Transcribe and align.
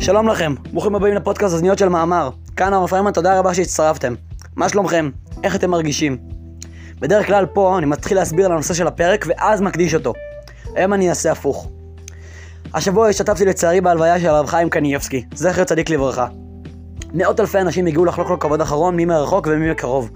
שלום 0.00 0.28
לכם, 0.28 0.54
ברוכים 0.72 0.94
הבאים 0.94 1.14
לפודקאסט 1.14 1.54
אוזניות 1.54 1.78
של 1.78 1.88
מאמר. 1.88 2.30
כאן 2.56 2.72
הרב 2.74 2.88
פריימן, 2.88 3.12
תודה 3.12 3.38
רבה 3.38 3.54
שהצטרפתם. 3.54 4.14
מה 4.56 4.68
שלומכם? 4.68 5.10
איך 5.44 5.56
אתם 5.56 5.70
מרגישים? 5.70 6.18
בדרך 7.00 7.26
כלל 7.26 7.46
פה 7.46 7.78
אני 7.78 7.86
מתחיל 7.86 8.16
להסביר 8.16 8.46
על 8.46 8.52
הנושא 8.52 8.74
של 8.74 8.86
הפרק 8.86 9.24
ואז 9.28 9.60
מקדיש 9.60 9.94
אותו. 9.94 10.12
היום 10.74 10.92
אני 10.92 11.08
אעשה 11.08 11.32
הפוך. 11.32 11.68
השבוע 12.74 13.08
השתתפתי 13.08 13.44
לצערי 13.44 13.80
בהלוויה 13.80 14.20
של 14.20 14.26
הרב 14.26 14.46
חיים 14.46 14.70
קניאבסקי, 14.70 15.24
זכר 15.34 15.64
צדיק 15.64 15.90
לברכה. 15.90 16.26
מאות 17.14 17.40
אלפי 17.40 17.58
אנשים 17.58 17.86
הגיעו 17.86 18.04
לחלוק 18.04 18.30
לו 18.30 18.38
כבוד 18.38 18.60
אחרון, 18.60 18.96
מי 18.96 19.04
מרחוק 19.04 19.46
ומי 19.50 19.70
מקרוב. 19.70 20.10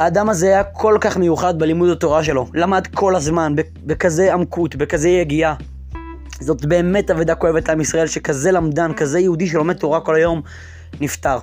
האדם 0.00 0.28
הזה 0.28 0.46
היה 0.46 0.64
כל 0.64 0.98
כך 1.00 1.16
מיוחד 1.16 1.58
בלימוד 1.58 1.88
התורה 1.88 2.24
שלו, 2.24 2.46
למד 2.54 2.86
כל 2.94 3.16
הזמן, 3.16 3.54
בכזה 3.86 4.34
עמקות, 4.34 4.76
בכזה 4.76 5.08
יגיעה. 5.08 5.54
זאת 6.40 6.64
באמת 6.64 7.10
אבדה 7.10 7.34
כואבת 7.34 7.68
לעם 7.68 7.80
ישראל, 7.80 8.06
שכזה 8.06 8.52
למדן, 8.52 8.92
כזה 8.92 9.20
יהודי 9.20 9.46
שלומד 9.46 9.76
תורה 9.76 10.00
כל 10.00 10.14
היום, 10.14 10.42
נפטר. 11.00 11.38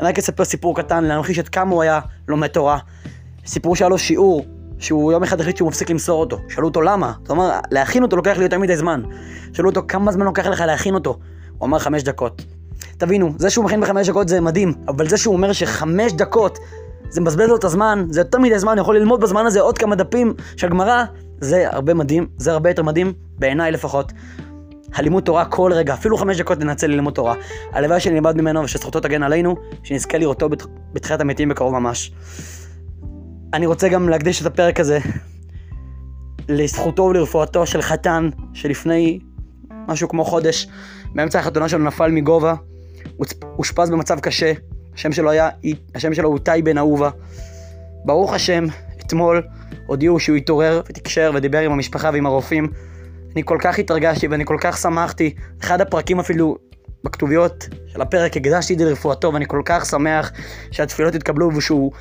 אני 0.00 0.08
רק 0.08 0.18
אספר 0.18 0.44
סיפור 0.44 0.76
קטן 0.76 1.04
להמחיש 1.04 1.38
את 1.38 1.48
כמה 1.48 1.70
הוא 1.70 1.82
היה 1.82 2.00
לומד 2.28 2.46
תורה. 2.46 2.78
סיפור 3.46 3.76
שהיה 3.76 3.88
לו 3.88 3.98
שיעור, 3.98 4.46
שהוא 4.78 5.12
יום 5.12 5.22
אחד 5.22 5.40
החליט 5.40 5.56
שהוא 5.56 5.68
מפסיק 5.68 5.90
למסור 5.90 6.20
אותו. 6.20 6.38
שאלו 6.48 6.68
אותו 6.68 6.82
למה? 6.82 7.12
זאת 7.22 7.30
אומרת, 7.30 7.54
להכין 7.70 8.02
אותו 8.02 8.16
לוקח 8.16 8.36
לי 8.36 8.42
יותר 8.42 8.58
מדי 8.58 8.76
זמן. 8.76 9.02
שאלו 9.52 9.68
אותו 9.68 9.82
כמה 9.88 10.12
זמן 10.12 10.24
לוקח 10.24 10.46
לך 10.46 10.60
להכין 10.60 10.94
אותו? 10.94 11.18
הוא 11.58 11.66
אמר 11.66 11.78
חמש 11.78 12.02
דקות. 12.02 12.42
תבינו, 12.98 13.32
זה 13.38 13.50
שהוא 13.50 13.64
מכין 13.64 13.80
בחמש 13.80 14.08
דקות 14.08 14.28
זה 14.28 14.40
מדהים, 14.40 14.74
אבל 14.88 15.08
זה 15.08 15.16
שהוא 15.16 15.34
אומר 15.34 15.52
שחמש 15.52 16.12
דקות 16.12 16.58
זה 17.08 17.20
מבזבז 17.20 17.48
לו 17.48 17.56
את 17.56 17.64
הזמן, 17.64 18.06
זה 18.10 18.20
יותר 18.20 18.38
מדי 18.38 18.58
זמן, 18.58 18.78
יכול 18.78 18.96
ללמוד 18.96 19.20
בזמן 19.20 19.46
הזה 19.46 19.60
עוד 19.60 19.78
כמה 19.78 19.94
דפים 19.94 20.34
של 20.56 20.68
גמרא, 20.68 21.04
זה 21.40 21.70
הרבה 21.70 21.94
מדהים, 21.94 22.26
זה 22.36 22.52
הרבה 22.52 22.70
יותר 22.70 22.82
מדהים, 22.82 23.12
בעיניי 23.38 23.72
לפחות. 23.72 24.12
הלימוד 24.94 25.24
תורה 25.24 25.44
כל 25.44 25.72
רגע, 25.74 25.94
אפילו 25.94 26.16
חמש 26.16 26.40
דקות 26.40 26.58
ננצל 26.58 26.86
ללמוד 26.86 27.14
תורה. 27.14 27.34
הלוואי 27.72 28.00
שנלמד 28.00 28.40
ממנו 28.40 28.62
ושזכותו 28.62 29.00
תגן 29.00 29.22
עלינו, 29.22 29.56
שנזכה 29.82 30.18
לראותו 30.18 30.48
בתחיית 30.92 31.20
המתים 31.20 31.48
בקרוב 31.48 31.72
ממש. 31.72 32.12
אני 33.54 33.66
רוצה 33.66 33.88
גם 33.88 34.08
להקדיש 34.08 34.40
את 34.40 34.46
הפרק 34.46 34.80
הזה 34.80 34.98
לזכותו 36.48 37.02
ולרפואתו 37.02 37.66
של 37.66 37.82
חתן 37.82 38.28
שלפני 38.54 39.18
משהו 39.88 40.08
כמו 40.08 40.24
חודש, 40.24 40.68
באמצע 41.14 41.38
החתונה 41.38 41.68
שלו 41.68 41.84
נפל 41.84 42.10
מגובה, 42.10 42.54
אושפז 43.58 43.90
במצב 43.90 44.20
קשה, 44.20 44.52
השם 44.94 45.12
שלו 45.12 45.30
היה, 45.30 45.48
השם 45.94 46.14
שלו 46.14 46.28
הוא 46.28 46.38
טי 46.38 46.62
בן 46.64 46.78
אהובה. 46.78 47.10
ברוך 48.04 48.32
השם, 48.32 48.64
אתמול 49.06 49.42
הודיעו 49.90 50.20
שהוא 50.20 50.36
התעורר 50.36 50.80
ותקשר 50.88 51.30
ודיבר 51.34 51.58
עם 51.58 51.72
המשפחה 51.72 52.10
ועם 52.12 52.26
הרופאים. 52.26 52.68
אני 53.32 53.42
כל 53.44 53.58
כך 53.60 53.78
התרגשתי 53.78 54.28
ואני 54.28 54.44
כל 54.44 54.56
כך 54.60 54.78
שמחתי. 54.78 55.34
אחד 55.60 55.80
הפרקים 55.80 56.20
אפילו 56.20 56.56
בכתוביות 57.04 57.68
של 57.86 58.00
הפרק 58.00 58.36
הקדשתי 58.36 58.72
את 58.74 58.78
זה 58.78 58.84
לרפואתו 58.84 59.32
ואני 59.32 59.44
כל 59.48 59.62
כך 59.64 59.86
שמח 59.86 60.32
שהתפילות 60.70 61.14
יתקבלו 61.14 61.56
ושהוא, 61.56 61.92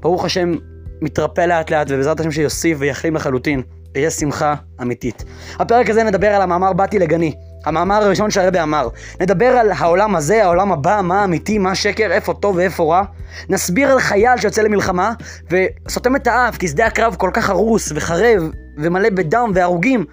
ברוך 0.00 0.24
השם, 0.24 0.52
מתרפא 1.00 1.40
לאט 1.40 1.70
לאט 1.70 1.86
ובעזרת 1.90 2.20
השם 2.20 2.30
שיוסיף 2.30 2.78
ויחלים 2.80 3.14
לחלוטין. 3.14 3.62
ויש 3.94 4.14
שמחה 4.14 4.54
אמיתית. 4.82 5.24
הפרק 5.58 5.90
הזה 5.90 6.02
נדבר 6.02 6.26
על 6.26 6.42
המאמר 6.42 6.72
באתי 6.72 6.98
לגני. 6.98 7.34
המאמר 7.68 8.04
הראשון 8.04 8.30
שהרבי 8.30 8.60
אמר. 8.60 8.88
נדבר 9.20 9.46
על 9.46 9.72
העולם 9.78 10.16
הזה, 10.16 10.44
העולם 10.44 10.72
הבא, 10.72 11.00
מה 11.04 11.24
אמיתי, 11.24 11.58
מה 11.58 11.74
שקר, 11.74 12.12
איפה 12.12 12.34
טוב 12.34 12.56
ואיפה 12.56 12.82
רע. 12.82 13.02
נסביר 13.48 13.92
על 13.92 14.00
חייל 14.00 14.36
שיוצא 14.36 14.62
למלחמה 14.62 15.12
וסותם 15.50 16.16
את 16.16 16.26
האף, 16.26 16.56
כי 16.56 16.68
שדה 16.68 16.86
הקרב 16.86 17.16
כל 17.18 17.30
כך 17.32 17.50
הרוס 17.50 17.92
וחרב 17.94 18.50
ומלא 18.78 19.10
בדם 19.10 19.50
והרוגים. 19.54 20.04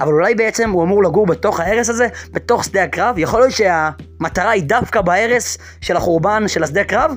אבל 0.00 0.12
אולי 0.12 0.34
בעצם 0.34 0.70
הוא 0.70 0.82
אמור 0.84 1.02
לגור 1.02 1.26
בתוך 1.26 1.60
ההרס 1.60 1.90
הזה, 1.90 2.08
בתוך 2.32 2.64
שדה 2.64 2.82
הקרב? 2.82 3.18
יכול 3.18 3.40
להיות 3.40 3.52
שהמטרה 3.52 4.50
היא 4.50 4.62
דווקא 4.62 5.00
בהרס 5.00 5.58
של 5.80 5.96
החורבן 5.96 6.48
של 6.48 6.62
השדה 6.62 6.80
הקרב? 6.80 7.10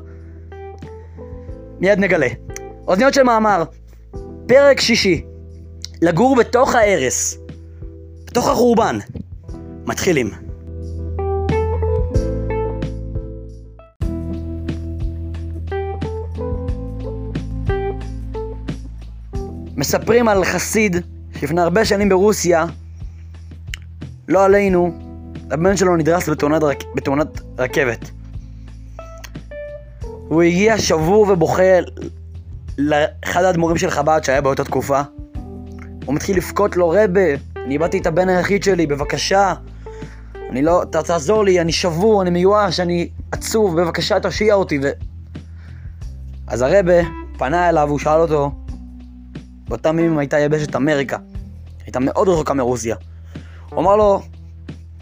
מיד 1.79 1.99
נגלה. 1.99 2.27
אוזניות 2.87 3.13
של 3.13 3.23
מאמר, 3.23 3.63
פרק 4.47 4.79
שישי, 4.79 5.25
לגור 6.01 6.35
בתוך 6.35 6.75
ההרס, 6.75 7.37
בתוך 8.25 8.49
החורבן. 8.49 8.97
מתחילים. 9.87 10.31
מספרים 19.75 20.27
על 20.27 20.43
חסיד 20.43 20.95
שלפני 21.39 21.61
הרבה 21.61 21.85
שנים 21.85 22.09
ברוסיה, 22.09 22.65
לא 24.27 24.45
עלינו, 24.45 24.99
הבן 25.51 25.77
שלו 25.77 25.95
נדרס 25.95 26.29
בתאונת, 26.29 26.63
רק... 26.63 26.83
בתאונת 26.95 27.41
רכבת. 27.57 28.09
הוא 30.27 30.41
הגיע 30.41 30.77
שבור 30.77 31.27
ובוכה 31.29 31.79
לאחד 32.77 33.43
האדמו"רים 33.43 33.77
של 33.77 33.89
חב"ד 33.89 34.23
שהיה 34.23 34.41
באותה 34.41 34.63
תקופה. 34.63 35.01
הוא 36.05 36.15
מתחיל 36.15 36.37
לבכות 36.37 36.77
לו, 36.77 36.89
רבה, 36.89 37.35
אני 37.65 37.73
איבדתי 37.73 37.97
את 37.97 38.07
הבן 38.07 38.29
היחיד 38.29 38.63
שלי, 38.63 38.87
בבקשה. 38.87 39.53
אני 40.49 40.61
לא, 40.61 40.83
אתה 40.83 41.03
תעזור 41.03 41.43
לי, 41.43 41.61
אני 41.61 41.71
שבור, 41.71 42.21
אני 42.21 42.29
מיואש, 42.29 42.79
אני 42.79 43.09
עצוב, 43.31 43.81
בבקשה 43.81 44.19
תושיע 44.19 44.53
אותי. 44.53 44.79
ו... 44.83 44.89
אז 46.47 46.61
הרבה 46.61 46.93
פנה 47.37 47.69
אליו, 47.69 47.89
הוא 47.89 47.99
שאל 47.99 48.19
אותו, 48.19 48.51
באותם 49.67 49.99
ימים 49.99 50.17
הייתה 50.17 50.39
יבשת 50.39 50.75
אמריקה, 50.75 51.17
הייתה 51.85 51.99
מאוד 51.99 52.29
רחוקה 52.29 52.53
מרוסיה. 52.53 52.95
הוא 53.69 53.79
אמר 53.79 53.95
לו, 53.95 54.21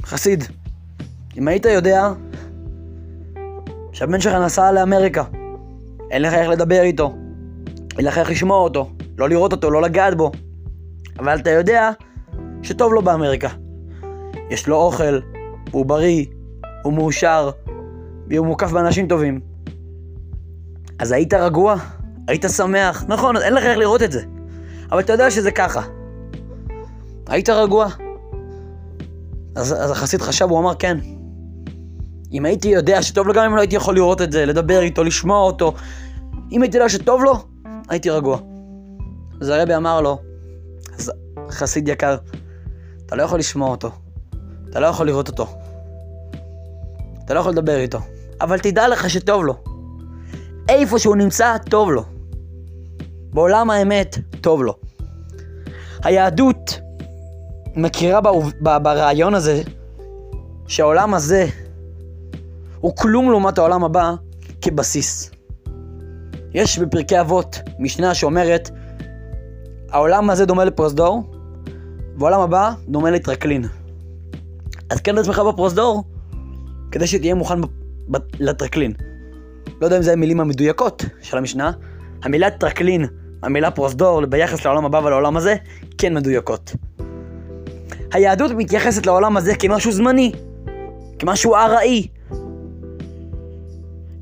חסיד, 0.03 0.43
אם 1.37 1.47
היית 1.47 1.65
יודע 1.65 2.09
שהבן 3.93 4.21
שלך 4.21 4.33
נסע 4.33 4.71
לאמריקה, 4.71 5.23
אין 6.11 6.21
לך 6.21 6.33
איך 6.33 6.49
לדבר 6.49 6.81
איתו, 6.81 7.15
אין 7.97 8.05
לך 8.05 8.17
איך 8.17 8.29
לשמוע 8.29 8.57
אותו, 8.57 8.91
לא 9.17 9.29
לראות 9.29 9.51
אותו, 9.51 9.71
לא 9.71 9.81
לגעת 9.81 10.17
בו, 10.17 10.31
אבל 11.19 11.39
אתה 11.39 11.49
יודע 11.49 11.91
שטוב 12.63 12.93
לו 12.93 13.01
באמריקה. 13.01 13.49
יש 14.49 14.67
לו 14.67 14.75
אוכל, 14.75 15.19
הוא 15.75 15.85
בריא, 15.85 16.25
הוא 16.83 16.93
מאושר, 16.93 17.49
והוא 18.29 18.47
מוקף 18.47 18.71
באנשים 18.71 19.07
טובים. 19.07 19.39
אז 20.99 21.11
היית 21.11 21.33
רגוע? 21.33 21.75
היית 22.27 22.45
שמח? 22.55 23.03
נכון, 23.07 23.37
אין 23.37 23.53
לך 23.53 23.63
איך 23.63 23.77
לראות 23.77 24.03
את 24.03 24.11
זה. 24.11 24.23
אבל 24.91 24.99
אתה 24.99 25.13
יודע 25.13 25.31
שזה 25.31 25.51
ככה. 25.51 25.81
היית 27.27 27.49
רגוע? 27.49 27.87
אז, 29.55 29.73
אז 29.73 29.91
החסיד 29.91 30.21
חשב, 30.21 30.49
הוא 30.49 30.59
אמר 30.59 30.75
כן. 30.75 30.97
אם 32.31 32.45
הייתי 32.45 32.67
יודע 32.67 33.01
שטוב 33.01 33.27
לו, 33.27 33.33
גם 33.33 33.45
אם 33.45 33.55
לא 33.55 33.61
הייתי 33.61 33.75
יכול 33.75 33.95
לראות 33.95 34.21
את 34.21 34.31
זה, 34.31 34.45
לדבר 34.45 34.81
איתו, 34.81 35.03
לשמוע 35.03 35.39
אותו, 35.39 35.73
אם 36.51 36.61
הייתי 36.61 36.77
יודע 36.77 36.89
שטוב 36.89 37.23
לו, 37.23 37.33
הייתי 37.89 38.09
רגוע. 38.09 38.37
אז 39.41 39.49
הרבי 39.49 39.75
אמר 39.75 40.01
לו, 40.01 40.17
חסיד 41.49 41.87
יקר, 41.87 42.17
אתה 43.05 43.15
לא 43.15 43.23
יכול 43.23 43.39
לשמוע 43.39 43.69
אותו, 43.69 43.91
אתה 44.69 44.79
לא 44.79 44.87
יכול 44.87 45.07
לראות 45.07 45.27
אותו, 45.27 45.47
אתה 47.25 47.33
לא 47.33 47.39
יכול 47.39 47.51
לדבר 47.51 47.77
איתו, 47.77 47.99
אבל 48.41 48.59
תדע 48.59 48.87
לך 48.87 49.09
שטוב 49.09 49.45
לו. 49.45 49.55
איפה 50.69 50.99
שהוא 50.99 51.15
נמצא, 51.15 51.57
טוב 51.69 51.91
לו. 51.91 52.03
בעולם 53.33 53.69
האמת, 53.69 54.17
טוב 54.41 54.63
לו. 54.63 54.73
היהדות 56.03 56.79
מכירה 57.75 58.19
ברעיון 58.61 59.35
הזה 59.35 59.61
שהעולם 60.67 61.13
הזה 61.13 61.47
הוא 62.79 62.95
כלום 62.95 63.31
לעומת 63.31 63.57
העולם 63.57 63.83
הבא 63.83 64.13
כבסיס. 64.61 65.31
יש 66.53 66.79
בפרקי 66.79 67.21
אבות 67.21 67.59
משנה 67.79 68.13
שאומרת 68.13 68.69
העולם 69.89 70.29
הזה 70.29 70.45
דומה 70.45 70.65
לפרוזדור 70.65 71.23
והעולם 72.17 72.39
הבא 72.41 72.73
דומה 72.87 73.11
לטרקלין. 73.11 73.65
אז 74.89 75.01
כן 75.01 75.15
לעצמך 75.15 75.39
בפרוזדור 75.39 76.03
כדי 76.95 77.07
שתהיה 77.07 77.35
מוכן 77.35 77.59
לטרקלין. 78.39 78.93
לא 79.81 79.85
יודע 79.85 79.97
אם 79.97 80.01
זה 80.01 80.13
המילים 80.13 80.39
המדויקות 80.39 81.05
של 81.21 81.37
המשנה. 81.37 81.71
המילה 82.23 82.49
טרקלין, 82.49 83.05
המילה 83.43 83.71
פרוזדור 83.71 84.25
ביחס 84.25 84.65
לעולם 84.65 84.85
הבא 84.85 84.97
ולעולם 84.97 85.37
הזה, 85.37 85.55
כן 85.97 86.13
מדויקות. 86.13 86.75
היהדות 88.13 88.51
מתייחסת 88.51 89.05
לעולם 89.05 89.37
הזה 89.37 89.55
כמשהו 89.55 89.91
זמני, 89.91 90.31
כמשהו 91.19 91.55
ארעי. 91.55 92.07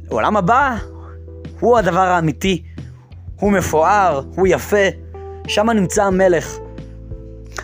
העולם 0.10 0.38
הבא 0.38 0.78
הוא 1.60 1.78
הדבר 1.78 2.00
האמיתי, 2.00 2.64
הוא 3.40 3.52
מפואר, 3.52 4.22
הוא 4.36 4.48
יפה, 4.48 4.88
שם 5.48 5.70
נמצא 5.70 6.04
המלך. 6.04 6.58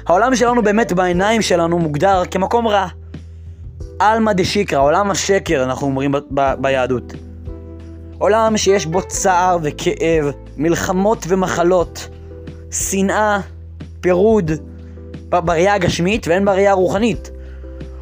העולם 0.08 0.36
שלנו 0.36 0.64
באמת 0.64 0.94
בעיניים 0.94 1.42
שלנו 1.42 1.80
מוגדר 1.80 2.24
כמקום 2.32 2.68
רע. 2.68 2.99
עלמא 4.00 4.34
דשיקרא, 4.34 4.80
עולם 4.80 5.12
השקר, 5.12 5.64
אנחנו 5.64 5.88
אומרים 5.88 6.12
ב- 6.12 6.18
ב- 6.34 6.54
ביהדות. 6.62 7.14
עולם 8.18 8.58
שיש 8.58 8.86
בו 8.86 9.02
צער 9.02 9.58
וכאב, 9.64 10.26
מלחמות 10.58 11.26
ומחלות, 11.28 12.10
שנאה, 12.72 13.40
פירוד, 14.02 14.52
בראייה 15.30 15.74
הגשמית 15.74 16.28
ואין 16.28 16.46
בראייה 16.46 16.72
הרוחנית. 16.72 17.32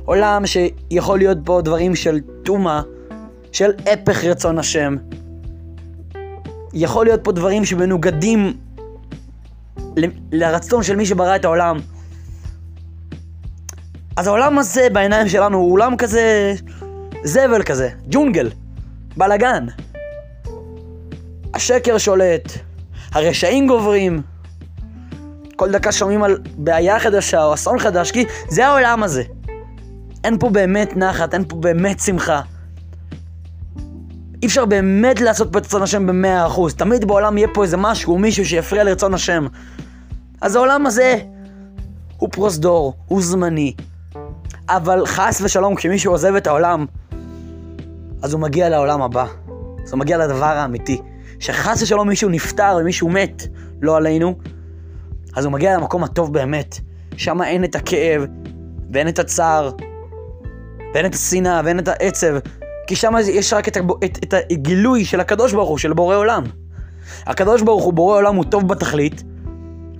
עולם 0.05 0.43
שיכול 0.45 1.17
להיות 1.17 1.43
בו 1.43 1.61
דברים 1.61 1.95
של 1.95 2.19
טומאה, 2.43 2.81
של 3.51 3.71
הפך 3.85 4.23
רצון 4.23 4.59
השם. 4.59 4.95
יכול 6.73 7.05
להיות 7.05 7.23
פה 7.23 7.31
דברים 7.31 7.65
שמנוגדים 7.65 8.53
ל- 9.97 10.05
לרצון 10.31 10.83
של 10.83 10.95
מי 10.95 11.05
שברא 11.05 11.35
את 11.35 11.45
העולם. 11.45 11.77
אז 14.17 14.27
העולם 14.27 14.59
הזה 14.59 14.87
בעיניים 14.93 15.27
שלנו 15.27 15.57
הוא 15.57 15.73
עולם 15.73 15.97
כזה 15.97 16.53
זבל 17.23 17.63
כזה, 17.63 17.89
ג'ונגל, 18.09 18.49
בלאגן. 19.17 19.65
השקר 21.53 21.97
שולט, 21.97 22.51
הרשעים 23.11 23.67
גוברים, 23.67 24.21
כל 25.55 25.71
דקה 25.71 25.91
שומעים 25.91 26.23
על 26.23 26.37
בעיה 26.57 26.99
חדשה 26.99 27.43
או 27.43 27.53
אסון 27.53 27.79
חדש, 27.79 28.11
כי 28.11 28.25
זה 28.49 28.67
העולם 28.67 29.03
הזה. 29.03 29.23
אין 30.23 30.37
פה 30.39 30.49
באמת 30.49 30.97
נחת, 30.97 31.33
אין 31.33 31.43
פה 31.47 31.55
באמת 31.55 31.99
שמחה. 31.99 32.41
אי 34.41 34.47
אפשר 34.47 34.65
באמת 34.65 35.21
לעשות 35.21 35.51
פה 35.51 35.59
את 35.59 35.65
רצון 35.65 35.81
השם 35.81 36.07
במאה 36.07 36.47
אחוז. 36.47 36.75
תמיד 36.75 37.05
בעולם 37.05 37.37
יהיה 37.37 37.47
פה 37.53 37.63
איזה 37.63 37.77
משהו, 37.77 38.17
מישהו 38.17 38.45
שיפריע 38.45 38.83
לרצון 38.83 39.13
השם. 39.13 39.47
אז 40.41 40.55
העולם 40.55 40.85
הזה 40.85 41.15
הוא 42.17 42.29
פרוזדור, 42.31 42.93
הוא 43.07 43.21
זמני. 43.21 43.73
אבל 44.69 45.05
חס 45.05 45.41
ושלום, 45.41 45.75
כשמישהו 45.75 46.11
עוזב 46.11 46.35
את 46.35 46.47
העולם, 46.47 46.85
אז 48.21 48.33
הוא 48.33 48.41
מגיע 48.41 48.69
לעולם 48.69 49.01
הבא. 49.01 49.25
אז 49.83 49.91
הוא 49.91 49.99
מגיע 49.99 50.17
לדבר 50.17 50.45
האמיתי. 50.45 51.01
שחס 51.39 51.81
ושלום 51.81 52.07
מישהו 52.07 52.29
נפטר 52.29 52.77
ומישהו 52.81 53.09
מת, 53.09 53.43
לא 53.81 53.97
עלינו, 53.97 54.35
אז 55.35 55.45
הוא 55.45 55.53
מגיע 55.53 55.77
למקום 55.77 56.03
הטוב 56.03 56.33
באמת. 56.33 56.79
שם 57.17 57.41
אין 57.41 57.63
את 57.63 57.75
הכאב, 57.75 58.25
ואין 58.93 59.07
את 59.07 59.19
הצער, 59.19 59.71
ואין 60.93 61.05
את 61.05 61.15
השנאה, 61.15 61.61
ואין 61.65 61.79
את 61.79 61.87
העצב, 61.87 62.35
כי 62.87 62.95
שם 62.95 63.13
יש 63.27 63.53
רק 63.53 63.67
את, 63.67 63.77
את, 64.05 64.19
את 64.23 64.33
הגילוי 64.51 65.05
של 65.05 65.19
הקדוש 65.19 65.53
ברוך 65.53 65.69
הוא, 65.69 65.77
של 65.77 65.93
בורא 65.93 66.15
עולם. 66.15 66.43
הקדוש 67.25 67.61
ברוך 67.61 67.83
הוא, 67.83 67.93
בורא 67.93 68.17
עולם, 68.17 68.35
הוא 68.35 68.43
טוב 68.43 68.67
בתכלית. 68.67 69.23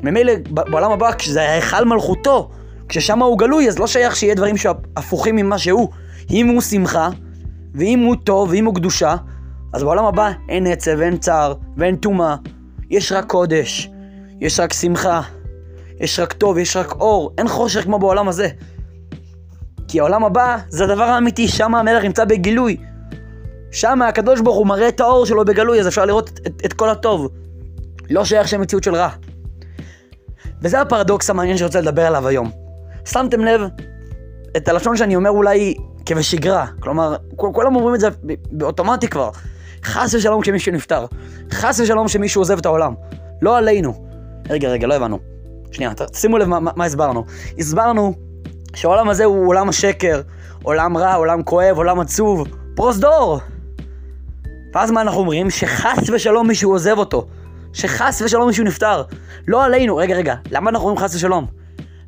ממילא 0.04 0.34
בעולם 0.50 0.92
הבא, 0.92 1.12
כשזה 1.18 1.42
ההיכל 1.42 1.86
מלכותו, 1.86 2.50
כששם 2.90 3.20
הוא 3.20 3.40
גלוי, 3.40 3.68
אז 3.68 3.80
לא 3.80 3.88
שייך 3.88 4.16
שיהיה 4.16 4.36
דברים 4.36 4.58
שהפוכים 4.58 5.36
ממה 5.36 5.58
שהוא. 5.58 5.90
אם 6.30 6.48
הוא 6.48 6.62
שמחה, 6.62 7.10
ואם 7.76 8.00
הוא 8.00 8.16
טוב, 8.24 8.50
ואם 8.50 8.66
הוא 8.66 8.76
קדושה, 8.76 9.16
אז 9.74 9.84
בעולם 9.84 10.06
הבא 10.06 10.32
אין 10.50 10.68
עצב, 10.68 11.02
אין 11.02 11.18
צער, 11.18 11.54
ואין 11.78 11.96
טומאה. 11.96 12.36
יש 12.90 13.12
רק 13.12 13.26
קודש, 13.26 13.90
יש 14.42 14.60
רק 14.60 14.74
שמחה, 14.74 15.22
יש 16.00 16.20
רק 16.20 16.34
טוב, 16.34 16.58
יש 16.58 16.78
רק 16.78 16.92
אור, 16.92 17.34
אין 17.38 17.48
חושך 17.48 17.84
כמו 17.84 18.00
בעולם 18.00 18.28
הזה. 18.28 18.48
כי 19.88 20.00
העולם 20.00 20.24
הבא 20.24 20.58
זה 20.70 20.84
הדבר 20.84 21.04
האמיתי, 21.04 21.48
שם 21.48 21.76
המלך 21.76 22.04
נמצא 22.04 22.26
בגילוי. 22.26 22.78
שם 23.72 24.02
הקדוש 24.02 24.42
ברוך 24.42 24.58
הוא 24.58 24.68
מראה 24.68 24.88
את 24.88 25.00
האור 25.00 25.26
שלו 25.26 25.46
בגלוי, 25.46 25.80
אז 25.80 25.88
אפשר 25.88 26.06
לראות 26.06 26.30
את, 26.30 26.48
את, 26.48 26.62
את 26.66 26.74
כל 26.74 26.90
הטוב. 26.90 27.30
לא 28.10 28.26
שייך 28.26 28.48
שם 28.48 28.62
מציאות 28.62 28.84
של 28.84 28.96
רע. 28.96 29.10
וזה 30.62 30.82
הפרדוקס 30.82 31.30
המעניין 31.30 31.58
שרוצה 31.58 31.82
לדבר 31.82 32.06
עליו 32.06 32.28
היום. 32.28 32.67
שמתם 33.08 33.46
לב 33.46 33.62
את 34.58 34.68
הלשון 34.68 34.98
שאני 34.98 35.16
אומר 35.16 35.30
אולי 35.30 35.74
כבשגרה. 36.06 36.66
כלומר, 36.80 37.16
כולם 37.36 37.76
אומרים 37.76 37.96
את 37.96 38.00
זה 38.00 38.08
באוטומטי 38.52 39.08
כבר. 39.08 39.30
חס 39.84 40.14
ושלום 40.14 40.42
כשמישהו 40.42 40.72
נפטר. 40.72 41.06
חס 41.52 41.80
ושלום 41.80 42.08
כשמישהו 42.08 42.42
עוזב 42.42 42.58
את 42.58 42.66
העולם. 42.66 42.94
לא 43.42 43.58
עלינו. 43.58 44.08
רגע, 44.50 44.70
רגע, 44.70 44.88
לא 44.88 44.94
הבנו. 44.94 45.20
שנייה, 45.72 45.92
שימו 46.14 46.38
לב 46.38 46.48
מה, 46.48 46.60
מה, 46.60 46.86
הסברנו. 46.86 47.26
הסברנו 47.60 48.14
שהעולם 48.76 49.10
הזה 49.10 49.26
הוא 49.26 49.48
עולם 49.48 49.70
השקר, 49.70 50.22
עולם 50.64 50.98
רע, 50.98 51.14
עולם 51.14 51.44
כואב, 51.44 51.78
עולם 51.78 52.00
עצוב, 52.00 52.48
פרוזדור. 52.76 53.40
ואז 54.74 54.92
מה 54.92 55.02
אנחנו 55.02 55.20
אומרים? 55.20 55.50
שחס 55.50 56.10
ושלום 56.14 56.48
מישהו 56.48 56.72
עוזב 56.72 56.98
אותו. 56.98 57.28
שחס 57.74 58.22
ושלום 58.26 58.48
מישהו 58.48 58.64
נפטר. 58.64 59.04
לא 59.48 59.66
עלינו. 59.66 59.98
רגע, 59.98 60.16
רגע, 60.16 60.36
למה 60.52 60.70
אנחנו 60.70 60.88
אומרים 60.88 61.06
חס 61.06 61.16
ושלום? 61.16 61.48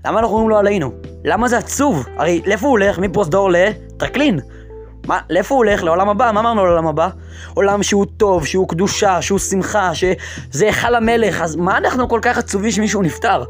למה 0.06 0.19
אנחנו 0.19 0.34
אומרים 0.36 0.50
לא 0.50 0.60
עלינו? 0.60 0.92
למה 1.25 1.48
זה 1.48 1.57
עצוב? 1.57 2.06
הרי 2.18 2.42
לאיפה 2.46 2.66
הוא 2.66 2.72
הולך? 2.72 3.00
מפרוזדור 3.00 3.50
לטרקלין. 3.51 4.40
מה, 5.07 5.19
לאיפה 5.30 5.56
הוא 5.56 5.66
הולך? 5.66 5.84
לעולם 5.84 6.10
הבא? 6.10 6.31
מה 6.34 6.40
אמרנו 6.40 6.66
לעולם 6.66 6.88
הבא? 6.88 7.10
עולם 7.54 7.84
שהוא 7.84 8.06
טוב, 8.18 8.46
שהוא 8.46 8.68
קדושה, 8.68 9.22
שהוא 9.22 9.40
שמחה, 9.40 9.96
שזה 9.96 10.66
היכל 10.66 10.96
המלך, 10.96 11.42
אז 11.42 11.56
מה 11.56 11.78
אנחנו 11.78 12.10
כל 12.10 12.19
כך 12.22 12.38
עצובים 12.38 12.72
שמישהו 12.72 13.01
נפטר? 13.01 13.44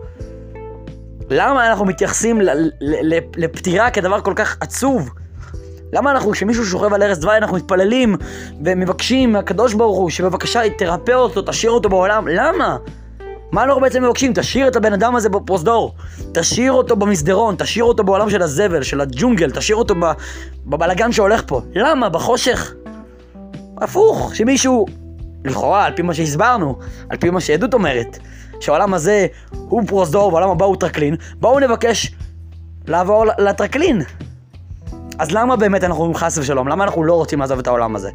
למה 1.30 1.70
אנחנו 1.70 1.86
מתייחסים 1.86 2.42
לפטירה 3.38 3.90
כדבר 3.90 4.22
כל 4.22 4.34
כך 4.36 4.58
עצוב? 4.60 5.10
למה 5.94 6.12
אנחנו, 6.12 6.32
כשמישהו 6.32 6.66
שוכב 6.66 6.94
על 6.94 7.04
ערש 7.04 7.18
דווי, 7.18 7.38
אנחנו 7.38 7.58
מתפללים 7.58 8.16
ומבקשים 8.66 9.34
מהקדוש 9.34 9.74
ברוך 9.74 9.98
הוא 9.98 10.10
שבבקשה 10.10 10.70
תרפא 10.78 11.12
אותו, 11.12 11.42
תשאיר 11.42 11.72
אותו 11.72 11.90
בעולם? 11.90 12.28
למה? 12.28 12.78
מה 13.52 13.64
אנחנו 13.64 13.82
בעצם 13.82 14.04
מבקשים? 14.04 14.32
תשאיר 14.36 14.68
את 14.68 14.76
הבן 14.76 14.94
אדם 14.94 15.16
הזה 15.16 15.30
בפרוזדור, 15.30 15.94
תשאיר 16.34 16.72
אותו 16.72 16.96
במסדרון, 16.96 17.56
תשאיר 17.56 17.86
אותו 17.86 18.04
בעולם 18.04 18.30
של 18.30 18.42
הזבל, 18.42 18.84
של 18.84 19.02
הג'ונגל, 19.02 19.52
תשאיר 19.52 19.78
אותו 19.78 19.96
בבלגן 20.66 21.12
שהולך 21.12 21.42
פה. 21.48 21.62
למה? 21.76 22.10
בחושך? 22.10 22.74
הפוך, 23.78 24.36
שמישהו, 24.36 24.86
לכאורה, 25.46 25.86
על 25.86 25.94
פי 25.96 26.02
מה 26.02 26.14
שהסברנו, 26.14 26.80
על 27.10 27.18
פי 27.18 27.30
מה 27.30 27.42
שעדות 27.42 27.74
אומרת, 27.74 28.20
שהעולם 28.60 28.94
הזה 28.94 29.28
הוא 29.52 29.84
פרוזדור 29.88 30.34
והעולם 30.34 30.50
הבא 30.50 30.66
הוא 30.66 30.76
טרקלין, 30.76 31.16
בואו 31.36 31.60
נבקש 31.60 32.16
לעבור 32.88 33.26
לטרקלין. 33.38 34.02
אז 35.20 35.32
למה 35.32 35.56
באמת 35.56 35.84
אנחנו 35.84 36.04
אומרים 36.04 36.18
חס 36.18 36.38
ושלום? 36.38 36.68
למה 36.68 36.84
אנחנו 36.84 37.04
לא 37.04 37.14
רוצים 37.14 37.40
לעזוב 37.40 37.60
את 37.60 37.68
העולם 37.68 37.96
הזה? 37.96 38.10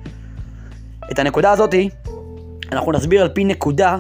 את 1.11 1.19
הנקודה 1.19 1.53
הזאתי 1.53 1.89
אנחנו 2.73 2.93
נסביר 2.93 3.23
על 3.23 3.29
פי 3.29 3.45
נקודה 3.45 3.99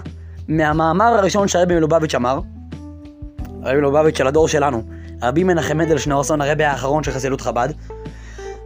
מהמאמר 0.48 1.04
הראשון 1.04 1.48
שהרבי 1.48 1.74
מלובביץ' 1.74 2.14
אמר, 2.14 2.40
הרבי 3.62 3.78
מלובביץ' 3.78 4.18
של 4.18 4.26
הדור 4.26 4.48
שלנו, 4.48 4.82
רבי 5.22 5.44
מנחם 5.44 5.78
מנדל 5.78 5.98
שניאורסון, 5.98 6.40
הרבי 6.40 6.64
האחרון 6.64 7.04
של 7.04 7.10
חסידות 7.10 7.40
חב"ד. 7.40 7.68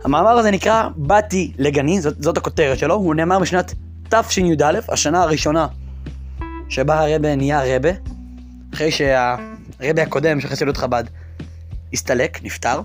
המאמר 0.05 0.31
הזה 0.31 0.51
נקרא 0.51 0.89
"באתי 0.97 1.53
לגני", 1.59 2.01
זאת, 2.01 2.23
זאת 2.23 2.37
הכותרת 2.37 2.79
שלו, 2.79 2.95
הוא 2.95 3.15
נאמר 3.15 3.39
בשנת 3.39 3.75
תשי"א, 4.09 4.79
השנה 4.89 5.23
הראשונה 5.23 5.67
שבה 6.69 7.01
הרבה 7.01 7.37
נהיה 7.37 7.77
רבה, 7.77 7.91
אחרי 8.75 8.91
שהרבה 8.91 10.03
הקודם 10.03 10.41
של 10.41 10.49
חסידות 10.49 10.77
חב"ד 10.77 11.05
הסתלק, 11.93 12.45
נפטר, 12.45 12.81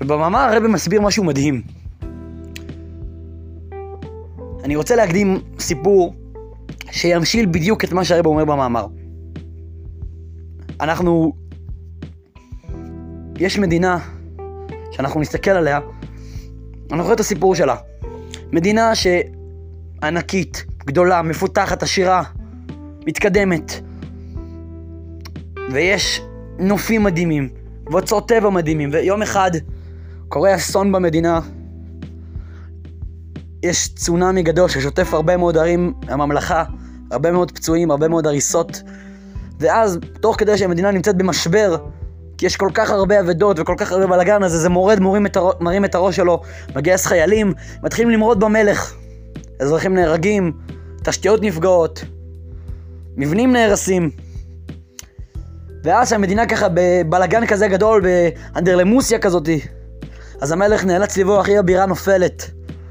ובמאמר 0.00 0.38
הרבה 0.38 0.68
מסביר 0.68 1.00
משהו 1.00 1.24
מדהים. 1.24 1.62
אני 4.64 4.76
רוצה 4.76 4.96
להקדים 4.96 5.40
סיפור 5.58 6.14
שימשיל 6.90 7.46
בדיוק 7.46 7.84
את 7.84 7.92
מה 7.92 8.04
שהרב 8.04 8.26
אומר 8.26 8.44
במאמר. 8.44 8.86
אנחנו... 10.80 11.32
יש 13.38 13.58
מדינה 13.58 13.98
שאנחנו 14.90 15.20
נסתכל 15.20 15.50
עליה, 15.50 15.80
אנחנו 16.90 17.02
רואים 17.02 17.14
את 17.14 17.20
הסיפור 17.20 17.54
שלה. 17.54 17.76
מדינה 18.52 18.92
שענקית, 18.94 20.64
גדולה, 20.78 21.22
מפותחת, 21.22 21.82
עשירה, 21.82 22.22
מתקדמת. 23.06 23.72
ויש 25.72 26.20
נופים 26.58 27.02
מדהימים, 27.02 27.48
ואוצרות 27.86 28.28
טבע 28.28 28.50
מדהימים, 28.50 28.90
ויום 28.92 29.22
אחד 29.22 29.50
קורה 30.28 30.54
אסון 30.54 30.92
במדינה. 30.92 31.40
יש 33.64 33.88
צונאמי 33.94 34.42
גדול 34.42 34.68
ששוטף 34.68 35.14
הרבה 35.14 35.36
מאוד 35.36 35.56
ערים 35.56 35.94
מהממלכה, 36.06 36.64
הרבה 37.10 37.32
מאוד 37.32 37.50
פצועים, 37.50 37.90
הרבה 37.90 38.08
מאוד 38.08 38.26
הריסות. 38.26 38.82
ואז, 39.60 39.98
תוך 40.20 40.36
כדי 40.38 40.58
שהמדינה 40.58 40.90
נמצאת 40.90 41.16
במשבר, 41.16 41.76
כי 42.38 42.46
יש 42.46 42.56
כל 42.56 42.68
כך 42.74 42.90
הרבה 42.90 43.20
אבדות 43.20 43.58
וכל 43.58 43.74
כך 43.78 43.92
הרבה 43.92 44.06
בלאגן, 44.06 44.42
אז 44.42 44.54
איזה 44.54 44.68
מורד 44.68 45.00
מורים 45.00 45.26
את 45.26 45.36
הר... 45.36 45.50
מרים 45.60 45.84
את 45.84 45.94
הראש 45.94 46.16
שלו, 46.16 46.42
מגייס 46.76 47.06
חיילים, 47.06 47.52
מתחילים 47.82 48.10
למרוד 48.10 48.40
במלך. 48.40 48.94
אזרחים 49.60 49.94
נהרגים, 49.94 50.52
תשתיות 51.04 51.42
נפגעות, 51.42 52.04
מבנים 53.16 53.52
נהרסים. 53.52 54.10
ואז 55.84 56.10
שהמדינה 56.10 56.46
ככה 56.46 56.66
בבלאגן 56.74 57.46
כזה 57.46 57.68
גדול, 57.68 58.02
באנדרלמוסיה 58.02 59.18
כזאתי, 59.18 59.60
אז 60.40 60.52
המלך 60.52 60.84
נאלץ 60.84 61.16
לברוח, 61.16 61.48
עיר 61.48 61.58
הבירה 61.58 61.86
נופלת. 61.86 62.50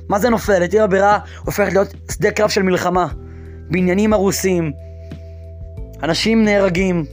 מה 0.09 0.19
זה 0.19 0.29
נופלת? 0.29 0.73
עיר 0.73 0.83
הבירה 0.83 1.19
הופכת 1.45 1.73
להיות 1.73 1.93
שדה 2.11 2.31
קרב 2.31 2.49
של 2.49 2.63
מלחמה. 2.63 3.07
בניינים 3.69 4.13
הרוסים, 4.13 4.71
אנשים 6.03 6.45
נהרגים. 6.45 7.05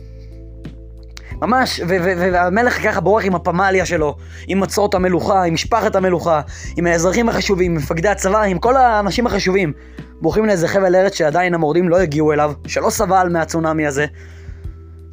ממש, 1.42 1.80
והמלך 1.86 2.82
ככה 2.82 3.00
בורח 3.00 3.24
עם 3.24 3.34
הפמליה 3.34 3.86
שלו, 3.86 4.16
עם 4.48 4.60
מצרות 4.60 4.94
המלוכה, 4.94 5.42
עם 5.42 5.54
משפחת 5.54 5.96
המלוכה, 5.96 6.40
עם 6.76 6.86
האזרחים 6.86 7.28
החשובים, 7.28 7.72
עם 7.72 7.78
מפקדי 7.78 8.08
הצבא, 8.08 8.42
עם 8.42 8.58
כל 8.58 8.76
האנשים 8.76 9.26
החשובים. 9.26 9.72
בורחים 10.20 10.46
לאיזה 10.46 10.68
חבל 10.68 10.96
ארץ 10.96 11.14
שעדיין 11.14 11.54
המורדים 11.54 11.88
לא 11.88 11.98
הגיעו 11.98 12.32
אליו, 12.32 12.52
שלא 12.66 12.90
סבל 12.90 13.28
מהצונאמי 13.32 13.86
הזה, 13.86 14.06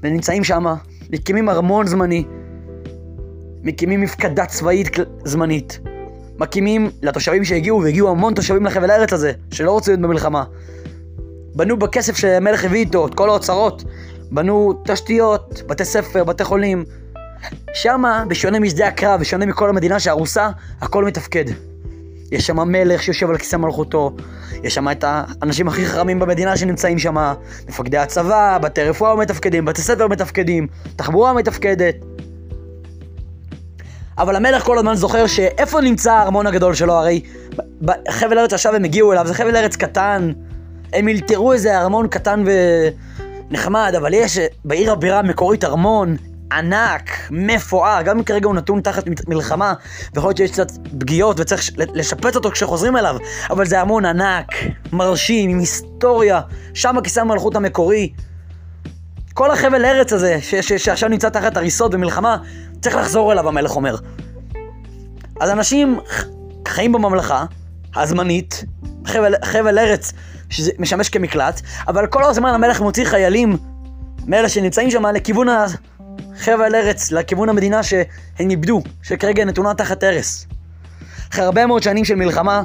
ונמצאים 0.04 0.44
שם, 0.44 0.66
מקימים 1.10 1.50
ארמון 1.50 1.88
זמני, 1.88 2.26
מקימים 3.64 4.02
מפקדה 4.02 4.46
צבאית 4.46 4.90
זמנית. 5.24 5.80
מקימים 6.40 6.90
לתושבים 7.02 7.44
שהגיעו, 7.46 7.82
והגיעו 7.82 8.10
המון 8.10 8.34
תושבים 8.34 8.66
לחבל 8.66 8.90
הארץ 8.90 9.14
הזה, 9.14 9.32
שלא 9.52 9.78
רצו 9.78 9.92
להיות 9.92 10.02
במלחמה. 10.02 10.44
בנו 11.56 11.78
בכסף 11.78 12.18
שהמלך 12.18 12.66
הביא 12.66 12.80
איתו, 12.80 13.08
את 13.08 13.16
כל 13.16 13.30
האוצרות. 13.30 13.84
בנו 14.32 14.74
תשתיות, 14.86 15.62
בתי 15.68 15.86
ספר, 15.86 16.24
בתי 16.24 16.44
חולים. 16.44 16.86
שמה, 17.74 18.24
בשונה 18.28 18.60
משדה 18.60 18.88
הקרב, 18.88 19.20
בשונה 19.20 19.46
מכל 19.46 19.70
המדינה 19.70 20.00
שהרוסה, 20.00 20.50
הכל 20.82 21.06
מתפקד. 21.06 21.46
יש 22.32 22.48
שם 22.48 22.60
מלך 22.60 23.04
שיושב 23.04 23.30
על 23.30 23.38
כיסא 23.38 23.56
מלכותו, 23.56 24.16
יש 24.64 24.76
שם 24.76 24.92
את 24.92 25.04
האנשים 25.08 25.68
הכי 25.68 25.86
חכמים 25.86 26.20
במדינה 26.20 26.58
שנמצאים 26.58 27.00
שם, 27.00 27.34
מפקדי 27.68 27.98
הצבא, 27.98 28.58
בתי 28.62 28.84
רפואה 28.84 29.16
מתפקדים, 29.16 29.66
בתי 29.66 29.82
ספר 29.82 30.08
מתפקדים, 30.08 30.68
תחבורה 30.96 31.34
מתפקדת. 31.34 31.96
אבל 34.18 34.36
המלך 34.36 34.64
כל 34.64 34.78
הזמן 34.78 34.96
זוכר 34.96 35.28
שאיפה 35.28 35.82
נמצא 35.82 36.14
הארמון 36.14 36.48
הגדול 36.48 36.74
שלו, 36.74 36.94
הרי 36.94 37.22
בחבל 37.82 38.40
ארץ 38.40 38.54
עכשיו 38.54 38.76
הם 38.76 38.84
הגיעו 38.84 39.12
אליו, 39.12 39.28
זה 39.28 39.34
חבל 39.34 39.56
ארץ 39.56 39.76
קטן, 39.76 40.32
הם 40.94 41.08
אלתרו 41.08 41.54
איזה 41.54 41.80
ארמון 41.80 42.08
קטן 42.08 42.44
ונחמד, 43.50 43.94
אבל 43.98 44.14
יש 44.14 44.40
בעיר 44.66 44.92
הבירה 44.92 45.20
המקורית 45.20 45.64
ארמון 45.64 46.18
ענק, 46.52 47.10
מפואר, 47.32 48.02
גם 48.02 48.18
אם 48.18 48.24
כרגע 48.24 48.48
הוא 48.48 48.56
נתון 48.56 48.82
תחת 48.82 49.04
מלחמה, 49.28 49.74
ויכול 50.14 50.30
להיות 50.30 50.38
שיש 50.38 50.52
קצת 50.52 50.72
פגיעות 51.00 51.40
וצריך 51.40 51.70
לשפץ 51.78 52.36
אותו 52.36 52.52
כשחוזרים 52.52 52.98
אליו, 52.98 53.18
אבל 53.50 53.66
זה 53.66 53.80
ארמון 53.80 54.06
ענק, 54.06 54.48
מרשים, 54.92 55.50
עם 55.50 55.60
היסטוריה, 55.60 56.42
שם 56.74 56.98
הכיסא 56.98 57.20
המלכות 57.20 57.56
המקורי. 57.56 58.14
כל 59.38 59.52
החבל 59.52 59.86
ארץ 59.86 60.14
הזה, 60.14 60.38
ש- 60.42 60.56
ש- 60.56 60.74
שעכשיו 60.74 61.10
נמצא 61.10 61.30
תחת 61.30 61.58
הריסות 61.58 61.94
ומלחמה, 61.94 62.38
צריך 62.82 62.96
לחזור 62.96 63.32
אליו, 63.32 63.48
המלך 63.48 63.76
אומר. 63.76 63.96
אז 65.40 65.50
אנשים 65.50 66.00
חיים 66.68 66.92
בממלכה 66.92 67.46
הזמנית, 67.96 68.64
חבל, 69.06 69.34
חבל 69.44 69.80
ארץ 69.80 70.14
שמשמש 70.50 71.10
כמקלט, 71.10 71.62
אבל 71.88 72.08
כל 72.08 72.24
הזמן 72.24 72.54
המלך 72.54 72.82
מוציא 72.82 73.06
חיילים 73.06 73.58
מאלה 74.26 74.50
שנמצאים 74.50 74.92
שם 74.92 75.06
לכיוון 75.06 75.48
החבל 75.50 76.76
ארץ, 76.76 77.12
לכיוון 77.12 77.50
המדינה 77.50 77.84
שהם 77.84 78.50
איבדו, 78.50 78.82
שכרגע 79.04 79.46
נתונה 79.46 79.74
תחת 79.74 80.04
הרס. 80.04 80.48
אחרי 81.32 81.46
הרבה 81.46 81.66
מאוד 81.66 81.84
שנים 81.84 82.06
של 82.06 82.16
מלחמה, 82.16 82.64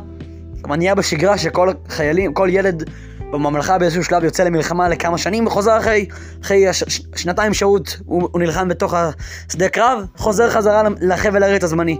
כבר 0.62 0.76
נהיה 0.76 0.95
בשגרה 0.95 1.38
שכל 1.38 1.73
חיילים, 1.88 2.35
כל 2.35 2.49
ילד 2.50 2.91
בממלכה 3.33 3.79
באיזשהו 3.79 4.05
שלב 4.05 4.25
יוצא 4.25 4.45
למלחמה 4.45 4.89
לכמה 4.89 5.19
שנים 5.19 5.47
וחוזר 5.47 5.79
אחרי, 5.79 6.07
אחרי 6.43 6.69
הש, 6.69 6.85
ש, 6.89 7.01
שנתיים 7.17 7.55
שהות, 7.55 7.97
הוא, 8.07 8.29
הוא 8.33 8.41
נלחם 8.41 8.69
בתוך 8.69 8.95
השדה 8.95 9.69
קרב, 9.69 10.05
חוזר 10.17 10.51
חזרה 10.51 10.83
לחבל 11.01 11.43
הארץ 11.43 11.65
הזמני. 11.65 11.99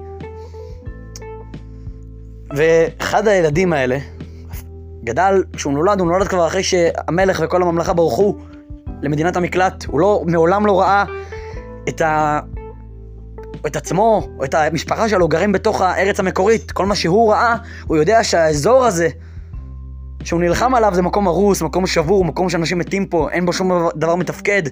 ואחד 2.57 3.29
הילדים 3.29 3.73
האלה 3.73 3.99
גדל, 5.05 5.45
כשהוא 5.53 5.73
נולד, 5.73 6.01
הוא 6.01 6.09
נולד 6.09 6.29
כבר 6.29 6.47
אחרי 6.47 6.63
שהמלך 6.63 7.41
וכל 7.45 7.63
הממלכה 7.63 7.93
ברחו 7.93 8.37
למדינת 9.03 9.37
המקלט. 9.37 9.85
הוא 9.85 10.01
לא, 10.01 10.25
מעולם 10.27 10.67
לא 10.67 10.81
ראה 10.81 11.05
את, 11.89 12.01
ה... 12.01 12.41
את 13.67 13.77
עצמו, 13.77 14.29
או 14.39 14.45
את 14.45 14.55
המשפחה 14.55 15.09
שלו 15.09 15.29
גרים 15.29 15.53
בתוך 15.53 15.81
הארץ 15.81 16.21
המקורית. 16.21 16.71
כל 16.71 16.87
מה 16.87 16.95
שהוא 16.95 17.33
ראה, 17.33 17.57
הוא 17.87 17.97
יודע 17.97 18.25
שהאזור 18.25 18.85
הזה, 18.85 19.09
שהוא 20.25 20.41
נלחם 20.41 20.75
עליו, 20.75 20.95
זה 20.95 21.03
מקום 21.03 21.29
הרוס, 21.29 21.63
מקום 21.63 21.87
שבור, 21.87 22.25
מקום 22.25 22.51
שאנשים 22.51 22.79
מתים 22.79 23.07
פה, 23.07 23.29
אין 23.31 23.47
בו 23.47 23.53
שום 23.53 23.89
דבר 23.97 24.15
מתפקד. 24.15 24.63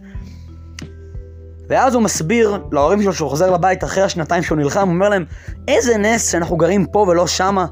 ואז 1.68 1.94
הוא 1.94 2.02
מסביר 2.02 2.62
להורים 2.72 3.02
שלו 3.02 3.12
שהוא 3.12 3.28
חוזר 3.30 3.50
לבית 3.50 3.84
אחרי 3.84 4.02
השנתיים 4.02 4.42
שהוא 4.42 4.58
נלחם, 4.58 4.88
הוא 4.88 4.94
אומר 4.94 5.08
להם, 5.08 5.24
איזה 5.68 5.98
נס 5.98 6.32
שאנחנו 6.32 6.56
גרים 6.56 6.86
פה 6.86 6.98
ולא 6.98 7.26
שמה. 7.26 7.66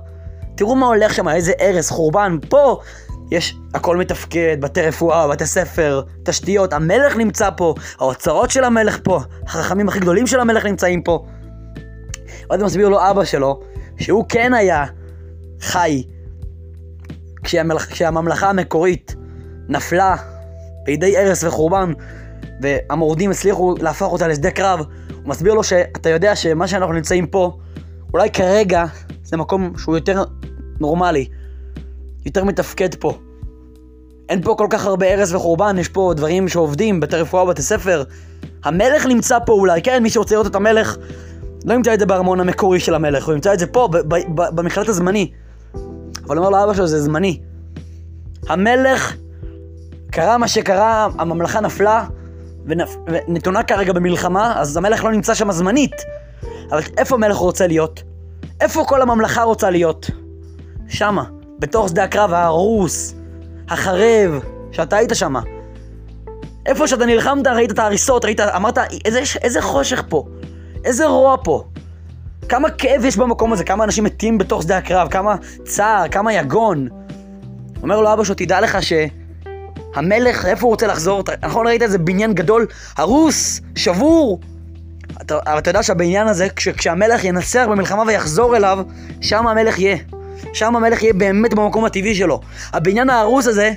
תראו 0.56 0.76
מה 0.76 0.87
הולך 0.87 1.14
שם, 1.14 1.28
איזה 1.28 1.52
הרס, 1.61 1.90
חורבן. 1.90 2.38
פה 2.49 2.78
יש 3.30 3.56
הכל 3.75 3.97
מתפקד, 3.97 4.56
בתי 4.61 4.82
רפואה, 4.82 5.28
בתי 5.28 5.47
ספר, 5.47 6.02
תשתיות, 6.25 6.73
המלך 6.73 7.16
נמצא 7.16 7.50
פה, 7.56 7.75
האוצרות 8.00 8.50
של 8.50 8.64
המלך 8.64 8.99
פה, 9.04 9.20
החכמים 9.47 9.88
הכי 9.88 10.00
גדולים 10.00 10.26
של 10.26 10.40
המלך 10.40 10.64
נמצאים 10.64 11.02
פה. 11.02 11.25
ואז 12.50 12.62
מסביר 12.62 12.88
לו 12.88 13.11
אבא 13.11 13.25
שלו, 13.25 13.61
שהוא 13.99 14.25
כן 14.28 14.54
היה 14.54 14.85
חי 15.61 16.02
כשהממלכה 17.90 18.50
המקורית 18.50 19.14
נפלה 19.68 20.16
בידי 20.84 21.18
הרס 21.18 21.44
וחורבן, 21.44 21.92
והמורדים 22.60 23.30
הצליחו 23.30 23.74
להפוך 23.80 24.12
אותה 24.12 24.28
לשדה 24.28 24.50
קרב, 24.50 24.78
הוא 24.78 24.86
מסביר 25.24 25.54
לו 25.54 25.64
שאתה 25.64 26.10
יודע 26.10 26.36
שמה 26.36 26.68
שאנחנו 26.68 26.92
נמצאים 26.92 27.26
פה, 27.26 27.58
אולי 28.12 28.30
כרגע 28.30 28.84
זה 29.24 29.36
מקום 29.36 29.72
שהוא 29.78 29.96
יותר 29.96 30.24
נורמלי, 30.80 31.28
יותר 32.26 32.44
מתפקד 32.44 32.94
פה. 32.94 33.18
אין 34.28 34.42
פה 34.42 34.54
כל 34.58 34.66
כך 34.70 34.86
הרבה 34.86 35.14
הרס 35.14 35.32
וחורבן, 35.32 35.78
יש 35.78 35.88
פה 35.88 36.12
דברים 36.16 36.48
שעובדים, 36.48 37.00
בתי 37.00 37.16
רפואה, 37.16 37.44
בתי 37.44 37.62
ספר. 37.62 38.04
המלך 38.64 39.06
נמצא 39.06 39.38
פה 39.46 39.52
אולי, 39.52 39.82
כן, 39.82 40.02
מי 40.02 40.10
שרוצה 40.10 40.34
לראות 40.34 40.46
את 40.46 40.54
המלך, 40.54 40.96
לא 41.64 41.74
ימצא 41.74 41.94
את 41.94 42.00
זה 42.00 42.06
בארמון 42.06 42.40
המקורי 42.40 42.80
של 42.80 42.94
המלך, 42.94 43.26
הוא 43.26 43.34
ימצא 43.34 43.54
את 43.54 43.58
זה 43.58 43.66
פה, 43.66 43.88
במקלט 44.36 44.88
הזמני. 44.88 45.30
אבל 46.28 46.38
אומר 46.38 46.50
לאבא 46.50 46.75
שלו, 46.75 46.87
זה 46.87 47.00
זמני. 47.00 47.40
המלך, 48.49 49.16
קרה 50.11 50.38
מה 50.38 50.49
שקרה, 50.49 51.08
הממלכה 51.18 51.61
נפלה, 51.61 52.04
ונפ... 52.66 52.97
ונתונה 53.06 53.62
כרגע 53.62 53.92
במלחמה, 53.92 54.61
אז 54.61 54.76
המלך 54.76 55.04
לא 55.04 55.12
נמצא 55.12 55.35
שם 55.35 55.52
זמנית. 55.52 55.94
אבל 56.70 56.80
איפה 56.99 57.14
המלך 57.14 57.37
רוצה 57.37 57.66
להיות? 57.66 58.02
איפה 58.61 58.85
כל 58.85 59.02
הממלכה 59.02 59.42
רוצה 59.42 59.70
להיות? 59.70 60.11
שמה, 60.88 61.25
בתוך 61.58 61.88
שדה 61.88 62.04
הקרב 62.04 62.32
ההרוס, 62.32 63.14
החרב, 63.68 64.40
שאתה 64.73 64.97
היית 64.97 65.11
שמה. 65.14 65.40
איפה 66.66 66.88
שאתה 66.88 67.06
נלחמת, 67.06 67.47
ראית 67.47 67.70
את 67.70 67.78
ההריסות, 67.78 68.25
ראית, 68.25 68.40
אמרת, 68.40 68.78
איזה, 69.04 69.20
איזה 69.42 69.62
חושך 69.62 70.02
פה, 70.08 70.25
איזה 70.85 71.06
רוע 71.06 71.37
פה. 71.44 71.64
כמה 72.48 72.70
כאב 72.70 73.04
יש 73.04 73.16
במקום 73.16 73.52
הזה, 73.52 73.64
כמה 73.64 73.84
אנשים 73.84 74.04
מתים 74.04 74.38
בתוך 74.38 74.62
שדה 74.62 74.78
הקרב, 74.78 75.08
כמה 75.08 75.36
צער, 75.64 76.08
כמה 76.08 76.32
יגון. 76.32 76.88
אומר 77.82 78.00
לו 78.00 78.12
אבא 78.12 78.24
שלו, 78.24 78.34
תדע 78.34 78.60
לך 78.60 78.78
שהמלך, 78.82 80.46
איפה 80.46 80.66
הוא 80.66 80.70
רוצה 80.70 80.86
לחזור? 80.86 81.22
נכון 81.42 81.66
ראית 81.66 81.82
איזה 81.82 81.98
בניין 81.98 82.34
גדול, 82.34 82.66
הרוס, 82.96 83.60
שבור. 83.76 84.40
אתה, 85.20 85.38
אתה 85.58 85.70
יודע 85.70 85.82
שהבניין 85.82 86.28
הזה, 86.28 86.48
כש, 86.48 86.68
כשהמלך 86.68 87.24
ינצח 87.24 87.66
במלחמה 87.70 88.02
ויחזור 88.06 88.56
אליו, 88.56 88.78
שם 89.20 89.46
המלך 89.46 89.78
יהיה. 89.78 89.96
שם 90.52 90.76
המלך 90.76 91.02
יהיה 91.02 91.12
באמת 91.12 91.54
במקום 91.54 91.84
הטבעי 91.84 92.14
שלו. 92.14 92.40
הבניין 92.72 93.10
ההרוס 93.10 93.46
הזה, 93.46 93.72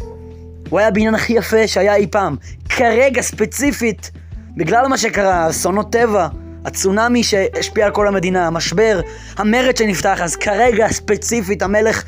הוא 0.69 0.79
היה 0.79 0.87
הבניין 0.87 1.15
הכי 1.15 1.33
יפה 1.33 1.67
שהיה 1.67 1.95
אי 1.95 2.07
פעם. 2.07 2.35
כרגע, 2.69 3.21
ספציפית, 3.21 4.11
בגלל 4.57 4.87
מה 4.87 4.97
שקרה, 4.97 5.49
אסונות 5.49 5.91
טבע, 5.91 6.27
הצונאמי 6.65 7.23
שהשפיע 7.23 7.85
על 7.85 7.91
כל 7.91 8.07
המדינה, 8.07 8.47
המשבר, 8.47 9.01
המרד 9.37 9.77
שנפתח, 9.77 10.19
אז 10.21 10.35
כרגע, 10.35 10.87
ספציפית, 10.87 11.61
המלך 11.61 12.03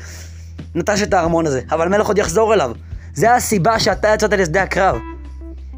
נטש 0.74 1.02
את 1.02 1.14
הארמון 1.14 1.46
הזה. 1.46 1.60
אבל 1.70 1.86
המלך 1.86 2.06
עוד 2.06 2.18
יחזור 2.18 2.54
אליו. 2.54 2.72
זה 3.14 3.34
הסיבה 3.34 3.78
שאתה 3.78 4.08
יצאת 4.08 4.32
לשדה 4.32 4.62
הקרב. 4.62 4.96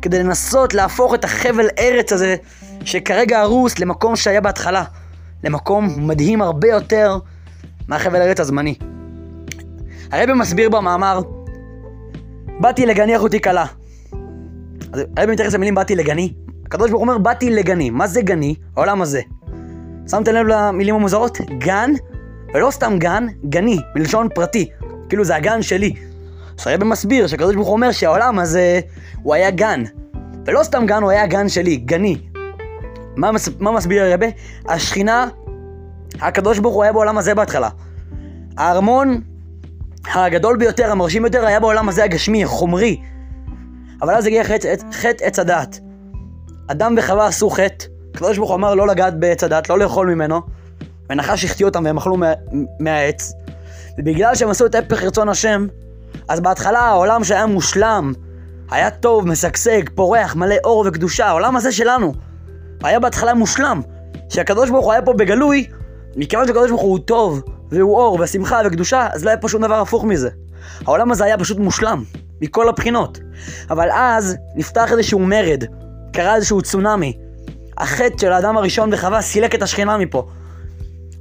כדי 0.02 0.18
לנסות 0.18 0.74
להפוך 0.74 1.14
את 1.14 1.24
החבל 1.24 1.66
ארץ 1.78 2.12
הזה, 2.12 2.36
שכרגע 2.84 3.40
הרוס, 3.40 3.78
למקום 3.78 4.16
שהיה 4.16 4.40
בהתחלה. 4.40 4.84
למקום 5.44 6.08
מדהים 6.08 6.42
הרבה 6.42 6.68
יותר 6.68 7.18
מהחבל 7.88 8.22
ארץ 8.22 8.40
הזמני. 8.40 8.74
הרבי 10.12 10.32
מסביר 10.32 10.70
במאמר, 10.70 11.20
באתי 12.60 12.86
לגני 12.86 13.16
אחותי 13.16 13.40
כלה. 13.40 13.64
הרבי 15.16 15.32
מתייחס 15.32 15.54
למילים 15.54 15.74
באתי 15.74 15.94
לגני. 15.94 16.32
הקדוש 16.66 16.90
ברוך 16.90 17.02
אומר, 17.02 17.18
באתי 17.18 17.50
לגני. 17.50 17.90
מה 17.90 18.06
זה 18.06 18.22
גני? 18.22 18.54
העולם 18.76 19.02
הזה. 19.02 19.20
שמתם 20.10 20.34
לב 20.34 20.46
למילים 20.46 20.94
המוזרות? 20.94 21.38
גן, 21.58 21.90
ולא 22.54 22.70
סתם 22.70 22.96
גן, 22.98 23.26
גני, 23.44 23.78
מלשון 23.94 24.28
פרטי. 24.34 24.68
כאילו 25.08 25.24
זה 25.24 25.36
הגן 25.36 25.62
שלי. 25.62 25.94
אז 26.58 26.66
הרבי 26.66 26.84
מסביר 26.84 27.26
שהקדוש 27.26 27.54
ברוך 27.54 27.68
אומר 27.68 27.92
שהעולם 27.92 28.38
הזה, 28.38 28.80
הוא 29.22 29.34
היה 29.34 29.50
גן. 29.50 29.82
ולא 30.46 30.62
סתם 30.62 30.86
גן, 30.86 31.02
הוא 31.02 31.10
היה 31.10 31.26
גן 31.26 31.48
שלי, 31.48 31.76
גני. 31.76 32.18
מה, 33.16 33.32
מס, 33.32 33.48
מה 33.60 33.72
מסביר 33.72 34.04
הרבה? 34.04 34.26
השכינה, 34.68 35.28
הקדוש 36.20 36.58
ברוך 36.58 36.74
הוא 36.74 36.82
היה 36.82 36.92
בעולם 36.92 37.18
הזה 37.18 37.34
בהתחלה. 37.34 37.68
הארמון 38.56 39.20
הגדול 40.14 40.56
ביותר, 40.56 40.92
המרשים 40.92 41.22
ביותר, 41.22 41.46
היה 41.46 41.60
בעולם 41.60 41.88
הזה 41.88 42.04
הגשמי, 42.04 42.44
החומרי. 42.44 43.00
אבל 44.02 44.14
אז 44.14 44.26
הגיע 44.26 44.44
חטא 44.44 44.74
חט 44.92 45.22
עץ 45.22 45.38
הדעת. 45.38 45.80
אדם 46.68 46.94
וחווה 46.98 47.26
עשו 47.26 47.50
חטא, 47.50 47.86
הקדוש 48.14 48.38
ברוך 48.38 48.50
הוא 48.50 48.56
אמר 48.56 48.74
לא 48.74 48.86
לגעת 48.86 49.18
בעץ 49.18 49.44
הדעת, 49.44 49.70
לא 49.70 49.78
לאכול 49.78 50.14
ממנו, 50.14 50.40
ונחש 51.10 51.44
החטיא 51.44 51.66
אותם 51.66 51.84
והם 51.84 51.96
אכלו 51.96 52.16
מה, 52.16 52.32
מהעץ. 52.80 53.32
ובגלל 53.98 54.34
שהם 54.34 54.48
עשו 54.48 54.66
את 54.66 54.74
הפך 54.74 55.02
רצון 55.02 55.28
השם, 55.28 55.66
אז 56.28 56.40
בהתחלה 56.40 56.78
העולם 56.78 57.24
שהיה 57.24 57.46
מושלם, 57.46 58.12
היה 58.70 58.90
טוב, 58.90 59.28
משגשג, 59.28 59.82
פורח, 59.94 60.34
מלא 60.34 60.54
אור 60.64 60.84
וקדושה, 60.88 61.26
העולם 61.26 61.56
הזה 61.56 61.72
שלנו, 61.72 62.12
היה 62.82 63.00
בהתחלה 63.00 63.34
מושלם. 63.34 63.80
שהקדוש 64.28 64.70
ברוך 64.70 64.84
הוא 64.84 64.92
היה 64.92 65.02
פה 65.02 65.12
בגלוי, 65.12 65.66
מכיוון 66.16 66.46
שהקדוש 66.46 66.70
ברוך 66.70 66.82
הוא 66.82 66.98
טוב, 66.98 67.42
והוא 67.70 67.96
אור, 67.96 68.18
ושמחה, 68.20 68.60
וקדושה, 68.66 69.08
אז 69.12 69.24
לא 69.24 69.30
היה 69.30 69.38
פה 69.38 69.48
שום 69.48 69.62
דבר 69.62 69.80
הפוך 69.80 70.04
מזה. 70.04 70.30
העולם 70.86 71.10
הזה 71.10 71.24
היה 71.24 71.38
פשוט 71.38 71.58
מושלם, 71.58 72.04
מכל 72.40 72.68
הבחינות. 72.68 73.18
אבל 73.70 73.88
אז 73.92 74.36
נפתח 74.54 74.92
איזשהו 74.92 75.18
מרד, 75.18 75.64
קרה 76.16 76.34
איזשהו 76.34 76.62
צונאמי. 76.62 77.12
החטא 77.78 78.18
של 78.20 78.32
האדם 78.32 78.56
הראשון 78.56 78.90
וחווה 78.92 79.22
סילק 79.22 79.54
את 79.54 79.62
השכינה 79.62 79.98
מפה. 79.98 80.26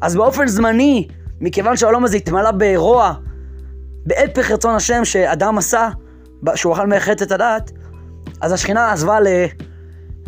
אז 0.01 0.15
באופן 0.15 0.47
זמני, 0.47 1.07
מכיוון 1.41 1.77
שהעולם 1.77 2.05
הזה 2.05 2.17
התמלא 2.17 2.51
ברוע, 2.51 3.13
בהפך 4.05 4.51
רצון 4.51 4.75
השם 4.75 5.05
שאדם 5.05 5.57
עשה, 5.57 5.89
שהוא 6.55 6.73
אכל 6.73 6.87
מהחטא 6.87 7.23
את 7.23 7.31
הדעת, 7.31 7.71
אז 8.41 8.51
השכינה 8.51 8.91
עזבה 8.91 9.19
ל... 9.19 9.27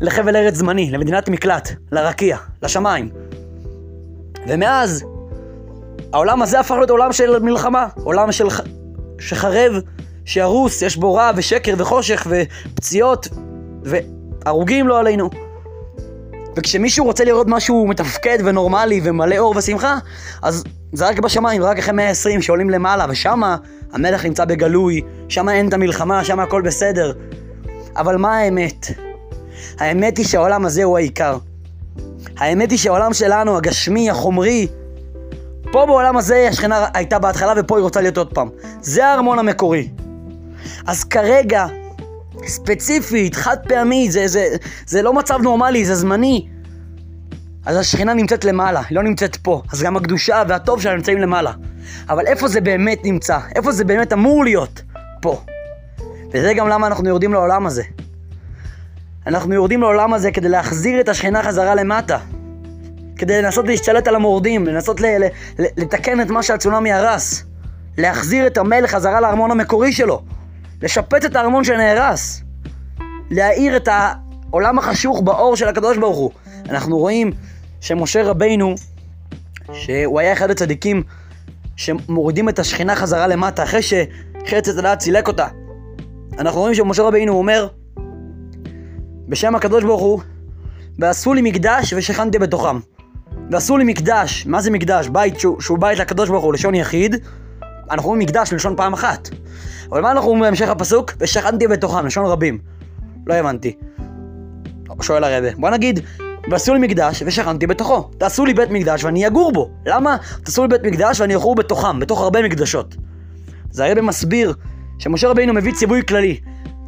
לחבל 0.02 0.36
ארץ 0.36 0.56
זמני, 0.56 0.92
למדינת 0.92 1.30
מקלט, 1.30 1.70
לרקיע, 1.92 2.38
לשמיים. 2.64 3.10
ומאז, 4.48 5.06
העולם 6.14 6.42
הזה 6.42 6.60
הפך 6.60 6.76
להיות 6.76 6.90
עולם 6.90 7.14
של 7.14 7.40
מלחמה, 7.40 7.88
עולם 8.04 8.32
של. 8.32 8.48
שחרב, 9.20 9.74
שהרוס, 10.26 10.82
יש 10.82 10.98
בו 10.98 11.14
רע 11.14 11.32
ושקר 11.36 11.74
וחושך 11.78 12.28
ופציעות 12.30 13.28
והרוגים 14.48 14.88
לא 14.88 15.00
עלינו. 15.00 15.30
וכשמישהו 16.56 17.06
רוצה 17.06 17.24
לראות 17.24 17.48
משהו 17.50 17.88
מתפקד 17.88 18.38
ונורמלי 18.46 19.01
ומלא 19.04 19.38
אור 19.38 19.54
ושמחה, 19.58 19.98
אז 20.42 20.63
זה 20.94 21.08
רק 21.08 21.20
בשמיים, 21.20 21.63
רק 21.63 21.77
אחרי 21.80 21.94
120 21.94 22.42
שעולים 22.42 22.70
למעלה, 22.70 23.06
ושמה 23.10 23.58
המלך 23.94 24.25
נמצא 24.25 24.46
בגלוי, 24.46 25.01
שמה 25.30 25.54
אין 25.54 25.68
את 25.68 25.74
המלחמה, 25.74 26.24
שמה 26.24 26.44
הכל 26.44 26.62
בסדר. 26.62 27.13
אבל 27.96 28.18
מה 28.18 28.38
האמת? 28.38 28.88
האמת 29.80 30.18
היא 30.18 30.25
שהעולם 30.25 30.66
הזה 30.66 30.84
הוא 30.84 30.98
העיקר. 30.98 31.38
האמת 32.38 32.72
היא 32.72 32.80
שהעולם 32.80 33.13
שלנו, 33.13 33.58
הגשמי, 33.58 34.10
החומרי, 34.10 34.68
פה 35.72 35.86
בעולם 35.86 36.18
הזה 36.18 36.48
השכנה 36.50 36.86
הייתה 36.94 37.20
בהתחלה 37.20 37.54
ופה 37.58 37.77
היא 37.77 37.84
רוצה 37.84 38.01
להיות 38.01 38.18
עוד 38.18 38.34
פעם. 38.34 38.50
זה 38.82 39.08
הארמון 39.08 39.39
המקורי. 39.39 39.89
אז 40.88 41.04
כרגע, 41.04 41.66
ספציפית, 42.46 43.36
חד 43.36 43.58
פעמי, 43.67 44.12
זה, 44.12 44.27
זה, 44.27 44.48
זה 44.86 45.01
לא 45.01 45.13
מצב 45.13 45.39
נורמלי, 45.41 45.86
זה 45.86 45.96
זמני. 45.96 46.48
אז 47.65 47.77
השכינה 47.77 48.13
נמצאת 48.13 48.46
למעלה, 48.46 48.82
היא 48.89 48.96
לא 48.96 49.03
נמצאת 49.03 49.36
פה. 49.36 49.62
אז 49.72 49.84
גם 49.84 49.98
הקדושה 49.98 50.44
והטוב 50.48 50.82
שלה 50.82 50.96
נמצאים 50.96 51.17
למעלה. 51.17 51.51
אבל 52.10 52.27
איפה 52.27 52.48
זה 52.48 52.62
באמת 52.62 53.06
נמצא? 53.06 53.39
איפה 53.56 53.72
זה 53.72 53.84
באמת 53.84 54.13
אמור 54.13 54.44
להיות? 54.44 54.82
פה. 55.22 55.41
וזה 56.34 56.53
גם 56.53 56.67
למה 56.67 56.88
אנחנו 56.88 57.10
יורדים 57.10 57.34
לעולם 57.34 57.65
הזה. 57.65 57.84
אנחנו 59.27 59.53
יורדים 59.53 59.82
לעולם 59.82 60.13
הזה 60.13 60.32
כדי 60.32 60.50
להחזיר 60.50 61.00
את 61.00 61.10
השכינה 61.10 61.44
חזרה 61.44 61.75
למטה. 61.75 62.17
כדי 63.15 63.41
לנסות 63.41 63.67
להשתלט 63.67 64.08
על 64.08 64.15
המורדים, 64.15 64.65
לנסות 64.65 65.01
ל- 65.01 65.06
ל- 65.60 65.65
לתקן 65.77 66.22
את 66.22 66.29
מה 66.29 66.44
שהצונאמי 66.44 66.91
הרס. 66.91 67.44
להחזיר 67.98 68.48
את 68.48 68.58
המלך 68.58 68.91
חזרה 68.91 69.22
לארמון 69.22 69.51
המקורי 69.51 69.91
שלו. 69.91 70.24
לשפץ 70.82 71.26
את 71.26 71.36
הארמון 71.36 71.64
שנהרס. 71.64 72.42
להאיר 73.32 73.78
את 73.78 73.88
העולם 73.92 74.80
החשוך 74.80 75.22
באור 75.22 75.56
של 75.56 75.68
הקדוש 75.68 75.98
ברוך 75.98 76.18
הוא. 76.18 76.32
אנחנו 76.70 76.98
רואים 76.98 77.32
שמשה 77.82 78.24
רבינו, 78.24 78.76
שהוא 79.74 80.20
היה 80.20 80.34
אחד 80.34 80.52
הצדיקים 80.52 81.04
שמורידים 81.76 82.50
את 82.50 82.60
השכינה 82.60 82.96
חזרה 82.96 83.28
למטה, 83.28 83.64
אחרי 83.64 83.82
שחץ 83.82 84.70
הדעת 84.70 85.00
צילק 85.00 85.28
אותה. 85.28 85.48
אנחנו 86.40 86.60
רואים 86.60 86.76
שמשה 86.76 87.04
רבינו 87.04 87.34
אומר, 87.34 87.68
בשם 89.28 89.56
הקדוש 89.56 89.84
ברוך 89.84 90.02
הוא, 90.02 90.22
ועשו 91.00 91.34
לי 91.34 91.42
מקדש 91.42 91.94
ושכנתי 91.94 92.40
בתוכם. 92.40 92.80
ועשו 93.52 93.78
לי 93.78 93.84
מקדש, 93.84 94.46
מה 94.46 94.62
זה 94.62 94.72
מקדש? 94.72 95.08
בית 95.08 95.40
שהוא, 95.40 95.62
שהוא 95.62 95.80
בית 95.80 96.00
לקדוש 96.00 96.30
ברוך 96.30 96.44
הוא, 96.44 96.54
לשון 96.54 96.76
יחיד. 96.76 97.16
אנחנו 97.91 98.10
אומרים 98.10 98.28
מקדש 98.28 98.52
בלשון 98.52 98.76
פעם 98.76 98.93
אחת. 98.93 99.30
אבל 99.91 100.02
מה 100.02 100.12
אנחנו 100.12 100.30
אומרים 100.30 100.43
בהמשך 100.43 100.69
הפסוק? 100.69 101.12
ושכנתי 101.19 101.67
בתוכם, 101.67 102.06
לשון 102.06 102.26
רבים. 102.26 102.58
לא 103.28 103.34
הבנתי. 103.34 103.76
שואל 105.02 105.23
הרבה. 105.23 105.47
בוא 105.58 105.69
נגיד, 105.69 106.00
ועשו 106.50 106.73
לי 106.73 106.80
מקדש 106.80 107.23
ושכנתי 107.26 107.67
בתוכו. 107.67 108.10
תעשו 108.17 108.45
לי 108.45 108.54
בית 108.54 108.69
מקדש 108.69 109.04
ואני 109.04 109.28
אגור 109.28 109.52
בו. 109.52 109.69
למה? 109.86 110.17
תעשו 110.43 110.62
לי 110.62 110.67
בית 110.67 110.84
מקדש 110.84 111.21
ואני 111.21 111.36
אגור 111.36 111.56
בתוכם, 111.56 112.00
בתוך 112.00 112.21
הרבה 112.21 112.41
מקדשות. 112.41 112.95
זה 113.71 113.86
הרבה 113.86 114.02
מסביר 114.02 114.54
שמשה 115.00 115.28
רבינו 115.28 115.54
מביא 115.54 115.73
ציווי 115.73 116.02
כללי. 116.08 116.39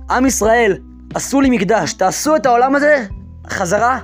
עם 0.09 0.25
ישראל, 0.25 0.77
עשו 1.15 1.41
לי 1.41 1.49
מקדש, 1.49 1.93
תעשו 1.93 2.35
את 2.35 2.45
העולם 2.45 2.75
הזה 2.75 3.05
חזרה 3.49 3.99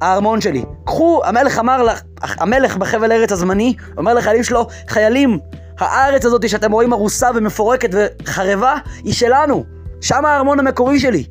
הארמון 0.00 0.40
שלי. 0.40 0.64
קחו, 0.84 1.20
המלך 1.24 1.58
אמר 1.58 1.82
לך, 1.82 2.02
המלך 2.22 2.76
בחבל 2.76 3.12
ארץ 3.12 3.32
הזמני, 3.32 3.74
אומר 3.96 4.14
לחיילים 4.14 4.44
שלו, 4.44 4.66
חיילים, 4.88 5.38
הארץ 5.78 6.24
הזאת 6.24 6.48
שאתם 6.48 6.72
רואים 6.72 6.92
הרוסה 6.92 7.30
ומפורקת 7.34 7.90
וחרבה, 7.92 8.76
היא 9.04 9.14
שלנו. 9.14 9.64
שם 10.00 10.24
הארמון 10.24 10.60
המקורי 10.60 11.00
שלי. 11.00 11.24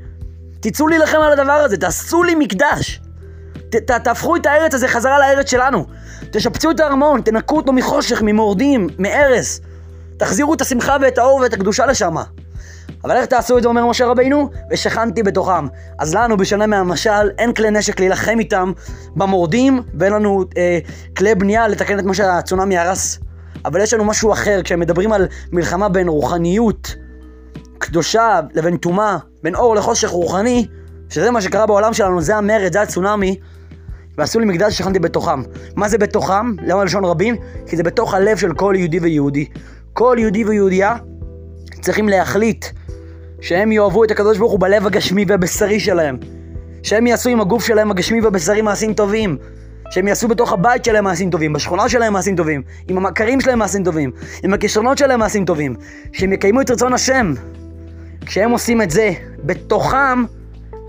תצאו 0.60 0.88
להילחם 0.88 1.18
על 1.18 1.32
הדבר 1.32 1.52
הזה, 1.52 1.78
תעשו 1.78 2.24
לי 2.24 2.36
מקדש. 2.36 3.02
ת, 3.70 3.76
ת, 3.76 3.92
תהפכו 3.92 4.36
את 4.36 4.46
הארץ 4.46 4.74
הזה 4.74 4.88
חזרה 4.88 5.20
לארץ 5.20 5.50
שלנו. 5.52 5.86
תשפצו 6.32 6.72
את 6.72 6.80
הארמון, 6.80 7.22
תנקו 7.22 7.58
אותו 7.58 7.74
מחושך, 7.74 8.22
ממורדים, 8.22 8.88
מהרס. 8.98 9.62
תחזירו 10.18 10.54
את 10.54 10.62
השמחה 10.62 10.98
ואת 11.02 11.18
האור 11.18 11.40
ואת 11.40 11.54
הקדושה 11.54 11.86
לשם. 11.86 12.16
אבל 13.04 13.16
איך 13.16 13.26
תעשו 13.26 13.58
את 13.58 13.64
זה, 13.64 13.70
אומר 13.70 13.86
משה 13.86 14.06
רבינו? 14.06 14.50
ושכנתי 14.72 15.24
בתוכם. 15.24 15.68
אז 16.00 16.16
לנו, 16.16 16.38
בשונה 16.38 16.68
מהמשל, 16.68 17.30
אין 17.38 17.54
כלי 17.54 17.72
נשק 17.72 18.00
להילחם 18.00 18.40
איתם 18.40 18.72
במורדים, 19.16 19.82
ואין 20.00 20.14
לנו 20.14 20.44
אה, 20.58 20.80
כלי 21.18 21.36
בנייה 21.36 21.68
לתקן 21.68 22.00
את 22.00 22.04
מה 22.04 22.14
שהצונאמי 22.14 22.78
הרס. 22.78 23.20
אבל 23.68 23.82
יש 23.82 23.94
לנו 23.94 24.06
משהו 24.06 24.32
אחר, 24.34 24.62
כשהם 24.64 24.80
מדברים 24.80 25.12
על 25.12 25.28
מלחמה 25.52 25.90
בין 25.90 26.08
רוחניות, 26.08 26.96
קדושה, 27.78 28.40
לבין 28.54 28.78
טומאה, 28.78 29.18
בין 29.44 29.56
אור 29.56 29.76
לחושך 29.76 30.10
רוחני, 30.10 30.68
שזה 31.10 31.32
מה 31.32 31.42
שקרה 31.42 31.66
בעולם 31.66 31.94
שלנו, 31.94 32.22
זה 32.22 32.36
המרד, 32.36 32.74
זה 32.74 32.82
הצונאמי, 32.82 33.40
ועשו 34.18 34.40
לי 34.40 34.46
מקדש 34.46 34.78
שכנתי 34.78 35.00
בתוכם. 35.00 35.42
מה 35.76 35.90
זה 35.90 35.98
בתוכם? 35.98 36.56
למה 36.62 36.84
לשון 36.84 37.06
רבים? 37.06 37.36
כי 37.68 37.78
זה 37.78 37.84
בתוך 37.84 38.14
הלב 38.14 38.38
של 38.38 38.54
כל 38.54 38.74
יהודי 38.78 39.00
ויהודי. 39.00 39.46
כל 39.94 40.16
יהודי 40.20 40.46
ויהודייה 40.46 40.96
צריכים 41.82 42.10
להחליט 42.10 42.66
שהם 43.42 43.72
יאהבו 43.72 44.04
את 44.04 44.12
הקדוש 44.12 44.38
ברוך 44.38 44.52
הוא 44.52 44.60
בלב 44.60 44.88
הגשמי 44.88 45.26
והבשרי 45.28 45.80
שלהם. 45.80 46.18
שהם 46.84 47.08
יעשו 47.08 47.30
עם 47.30 47.42
הגוף 47.42 47.66
שלהם 47.66 47.92
הגשמי 47.92 48.22
והבשרי 48.22 48.62
מעשים 48.62 48.94
טובים. 48.94 49.38
שהם 49.90 50.08
יעשו 50.08 50.28
בתוך 50.28 50.54
הבית 50.54 50.86
שלהם 50.86 51.04
מעשים 51.04 51.30
טובים, 51.30 51.54
בשכונה 51.54 51.90
שלהם 51.90 52.14
מעשים 52.14 52.36
טובים, 52.36 52.62
עם 52.88 52.98
המכרים 52.98 53.42
שלהם 53.42 53.60
מעשים 53.60 53.84
טובים, 53.84 54.12
עם 54.44 54.54
הכישרונות 54.54 54.98
שלהם 54.98 55.20
מעשים 55.20 55.46
טובים. 55.46 55.76
שהם 56.14 56.34
יקיימו 56.34 56.62
את 56.62 56.72
רצון 56.72 56.94
השם. 56.94 57.34
כשהם 58.26 58.52
עושים 58.52 58.82
את 58.82 58.92
זה 58.92 59.12
בתוכם, 59.44 60.24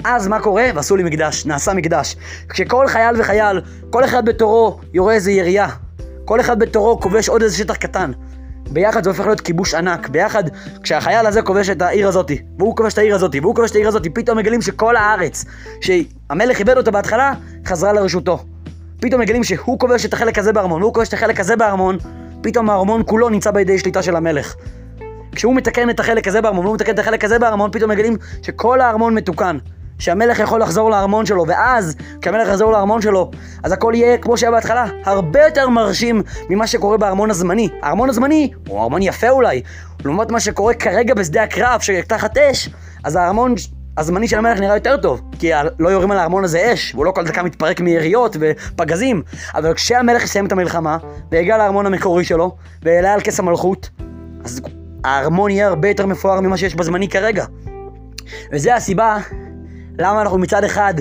אז 0.04 0.28
מה 0.28 0.40
קורה? 0.40 0.64
ועשו 0.74 0.96
לי 0.96 1.02
מקדש, 1.02 1.46
נעשה 1.46 1.74
מקדש. 1.74 2.16
כשכל 2.48 2.88
חייל 2.88 3.20
וחייל, 3.20 3.60
כל 3.90 4.04
אחד 4.04 4.24
בתורו 4.24 4.80
יורה 4.94 5.14
איזה 5.14 5.32
ירייה. 5.32 5.68
כל 6.24 6.40
אחד 6.40 6.58
בתורו 6.58 7.00
כובש 7.00 7.28
עוד 7.28 7.42
איזה 7.42 7.56
שטח 7.56 7.76
קטן. 7.76 8.12
ביחד 8.70 9.04
זה 9.04 9.10
הופך 9.10 9.26
להיות 9.26 9.40
כיבוש 9.40 9.74
ענק. 9.74 10.08
ביחד, 10.08 10.44
כשהחייל 10.82 11.26
הזה 11.26 11.42
כובש 11.42 11.70
את 11.70 11.82
העיר 11.82 12.08
הזאתי, 12.08 12.42
והוא 12.58 12.76
כובש 12.76 12.92
את 12.92 12.98
העיר 12.98 13.14
הזאתי, 13.14 13.40
והוא 13.40 13.54
כובש 13.54 13.70
את 13.70 13.76
העיר 13.76 13.88
הזאתי, 13.88 14.10
פתאום 14.10 14.38
מגלים 14.38 14.62
שכל 14.62 14.96
הארץ, 14.96 15.44
שהמלך 15.80 16.58
איבד 16.58 16.76
אותה 16.76 16.90
בהתחלה, 16.90 17.32
חזרה 17.66 17.92
לרשותו. 17.92 18.44
פתאום 19.00 19.20
מגלים 19.20 19.44
שהוא 19.44 19.78
כובש 19.78 20.06
את 20.06 20.12
החלק 20.12 20.38
הזה 20.38 20.52
בארמון, 20.52 20.82
והוא 20.82 20.94
כובש 20.94 21.08
את 21.08 21.12
החלק 21.12 21.40
הזה 21.40 21.56
בארמון, 21.56 21.98
פתאום 22.40 22.70
הארמון 22.70 23.02
כולו 23.06 23.28
נמצא 23.28 23.50
בידי 23.50 23.78
שליטה 23.78 24.02
של 24.02 24.16
המלך. 24.16 24.54
כשהוא 25.32 25.54
מתקן 25.54 25.90
את 25.90 26.00
החלק 26.00 26.28
הזה 26.28 26.40
בארמון, 26.40 26.64
והוא 26.64 26.74
מתקן 26.74 26.94
את 26.94 26.98
החלק 26.98 27.24
הזה 27.24 27.38
בארמון, 27.38 27.70
פתאום 27.72 27.90
מגלים 27.90 28.16
שכל 28.42 28.80
הארמון 28.80 29.14
מתוקן. 29.14 29.58
שהמלך 29.98 30.38
יכול 30.38 30.62
לחזור 30.62 30.90
לארמון 30.90 31.26
שלו, 31.26 31.44
ואז, 31.48 31.96
כשהמלך 32.20 32.48
יחזור 32.48 32.72
לארמון 32.72 33.02
שלו, 33.02 33.30
אז 33.62 33.72
הכל 33.72 33.92
יהיה 33.96 34.18
כמו 34.18 34.36
שהיה 34.36 34.50
בהתחלה, 34.50 34.86
הרבה 35.04 35.44
יותר 35.44 35.68
מרשים 35.68 36.22
ממה 36.50 36.66
שקורה 36.66 36.96
בארמון 36.96 37.30
הזמני. 37.30 37.68
הארמון 37.82 38.08
הזמני 38.08 38.50
הוא 38.68 38.82
ארמון 38.82 39.02
יפה 39.02 39.28
אולי, 39.28 39.62
לעומת 40.04 40.30
מה 40.30 40.40
שקורה 40.40 40.74
כרגע 40.74 41.14
בשדה 41.14 41.42
הקרב, 41.42 41.80
שתחת 41.80 42.38
אש, 42.38 42.68
אז 43.04 43.16
הארמון 43.16 43.54
הזמני 43.98 44.28
של 44.28 44.38
המלך 44.38 44.60
נראה 44.60 44.76
יותר 44.76 44.96
טוב, 44.96 45.20
כי 45.38 45.50
לא 45.78 45.88
יורים 45.88 46.10
על 46.10 46.18
הארמון 46.18 46.44
הזה 46.44 46.72
אש, 46.72 46.94
והוא 46.94 47.04
לא 47.04 47.10
כל 47.10 47.24
דקה 47.24 47.42
מתפרק 47.42 47.80
מיריות 47.80 48.36
ופגזים. 48.40 49.22
אבל 49.54 49.74
כשהמלך 49.74 50.24
יסיים 50.24 50.46
את 50.46 50.52
המלחמה, 50.52 50.98
ויגיע 51.30 51.58
לארמון 51.58 51.86
המקורי 51.86 52.24
שלו, 52.24 52.56
ויעלה 52.82 53.14
על 53.14 53.20
כס 53.20 53.38
המלכות, 53.38 53.90
אז 54.44 54.60
הארמון 55.04 55.50
יהיה 55.50 55.66
הרבה 55.66 55.88
יותר 55.88 56.06
מפואר 56.06 56.40
ממה 56.40 56.56
שיש 56.56 56.74
בזמני 56.74 57.08
כרגע. 57.08 57.44
וזה 58.52 58.74
הסיבה 58.74 59.18
למה 59.98 60.22
אנחנו 60.22 60.38
מצד 60.38 60.64
אחד 60.64 60.94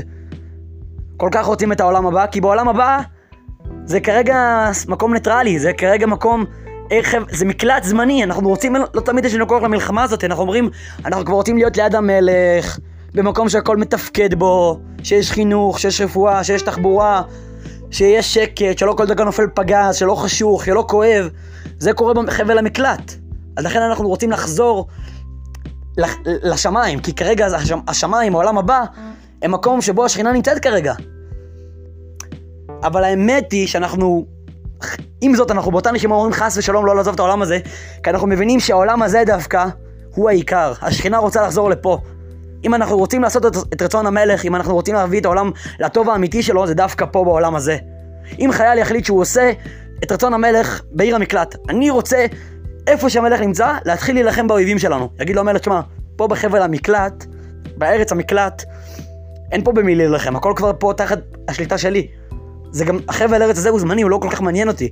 כל 1.17 1.29
כך 1.31 1.45
רוצים 1.45 1.71
את 1.71 1.79
העולם 1.79 2.07
הבא? 2.07 2.25
כי 2.31 2.41
בעולם 2.41 2.67
הבא 2.67 2.99
זה 3.85 3.99
כרגע 3.99 4.69
מקום 4.87 5.13
ניטרלי, 5.13 5.59
זה 5.59 5.73
כרגע 5.73 6.05
מקום... 6.05 6.45
איך, 6.91 7.15
זה 7.31 7.45
מקלט 7.45 7.83
זמני, 7.83 8.23
אנחנו 8.23 8.49
רוצים, 8.49 8.75
לא 8.75 9.01
תמיד 9.01 9.25
יש 9.25 9.33
לנו 9.33 9.47
כוח 9.47 9.63
למלחמה 9.63 10.03
הזאת, 10.03 10.23
אנחנו 10.23 10.41
אומרים, 10.41 10.69
אנחנו 11.05 11.25
כבר 11.25 11.35
רוצים 11.35 11.57
להיות 11.57 11.77
ליד 11.77 11.95
המלך, 11.95 12.79
במקום 13.13 13.49
שהכל 13.49 13.77
מתפקד 13.77 14.33
בו, 14.33 14.79
שיש 15.03 15.31
חינוך, 15.31 15.79
שיש 15.79 16.01
רפואה, 16.01 16.43
שיש 16.43 16.61
תחבורה, 16.61 17.21
שיש 17.91 18.33
שקט, 18.33 18.77
שלא 18.77 18.93
כל 18.97 19.05
דקה 19.05 19.23
נופל 19.23 19.47
פגז, 19.53 19.95
שלא 19.95 20.15
חשוך, 20.15 20.65
שלא 20.65 20.85
כואב. 20.89 21.29
זה 21.79 21.93
קורה 21.93 22.13
בחבל 22.13 22.57
המקלט. 22.57 23.13
אז 23.57 23.65
לכן 23.65 23.81
אנחנו 23.81 24.07
רוצים 24.07 24.31
לחזור 24.31 24.87
לשמיים, 26.25 26.99
כי 26.99 27.13
כרגע 27.13 27.47
השמיים, 27.87 28.35
העולם 28.35 28.57
הבא, 28.57 28.83
הם 29.41 29.51
מקום 29.51 29.81
שבו 29.81 30.05
השכינה 30.05 30.31
נמצאת 30.31 30.59
כרגע. 30.59 30.93
אבל 32.83 33.03
האמת 33.03 33.51
היא 33.51 33.67
שאנחנו, 33.67 34.25
עם 35.21 35.35
זאת, 35.35 35.51
אנחנו 35.51 35.71
באותה 35.71 35.91
נשימה 35.91 36.15
אומרים 36.15 36.33
חס 36.33 36.57
ושלום 36.57 36.85
לא 36.85 36.95
לעזוב 36.95 37.13
את 37.13 37.19
העולם 37.19 37.41
הזה, 37.41 37.59
כי 38.03 38.09
אנחנו 38.09 38.27
מבינים 38.27 38.59
שהעולם 38.59 39.03
הזה 39.03 39.23
דווקא 39.25 39.65
הוא 40.15 40.29
העיקר. 40.29 40.73
השכינה 40.81 41.17
רוצה 41.17 41.41
לחזור 41.41 41.69
לפה. 41.69 41.97
אם 42.63 42.73
אנחנו 42.73 42.97
רוצים 42.97 43.21
לעשות 43.21 43.45
את, 43.45 43.55
את 43.73 43.81
רצון 43.81 44.07
המלך, 44.07 44.45
אם 44.45 44.55
אנחנו 44.55 44.73
רוצים 44.73 44.95
להביא 44.95 45.19
את 45.19 45.25
העולם 45.25 45.51
לטוב 45.79 46.09
האמיתי 46.09 46.43
שלו, 46.43 46.67
זה 46.67 46.73
דווקא 46.73 47.05
פה 47.11 47.23
בעולם 47.23 47.55
הזה. 47.55 47.77
אם 48.39 48.49
חייל 48.53 48.77
יחליט 48.77 49.05
שהוא 49.05 49.21
עושה 49.21 49.51
את 50.03 50.11
רצון 50.11 50.33
המלך 50.33 50.81
בעיר 50.91 51.15
המקלט, 51.15 51.55
אני 51.69 51.89
רוצה, 51.89 52.25
איפה 52.87 53.09
שהמלך 53.09 53.41
נמצא, 53.41 53.73
להתחיל 53.85 54.15
להילחם 54.15 54.47
באויבים 54.47 54.79
שלנו. 54.79 55.09
יגיד 55.19 55.35
לו 55.35 55.41
המלך, 55.41 55.63
שמע, 55.63 55.81
פה 56.15 56.27
בחבל 56.27 56.61
המקלט, 56.61 57.25
בארץ 57.77 58.11
המקלט, 58.11 58.63
אין 59.51 59.63
פה 59.63 59.71
במי 59.71 59.95
להילחם, 59.95 60.35
הכל 60.35 60.53
כבר 60.55 60.71
פה 60.79 60.93
תחת 60.97 61.19
השליטה 61.47 61.77
שלי. 61.77 62.07
זה 62.77 62.85
גם, 62.85 62.99
החבל 63.09 63.43
ארץ 63.43 63.57
הזה 63.57 63.69
הוא 63.69 63.79
זמני, 63.79 64.01
הוא 64.01 64.11
לא 64.11 64.17
כל 64.21 64.29
כך 64.29 64.41
מעניין 64.41 64.67
אותי. 64.67 64.89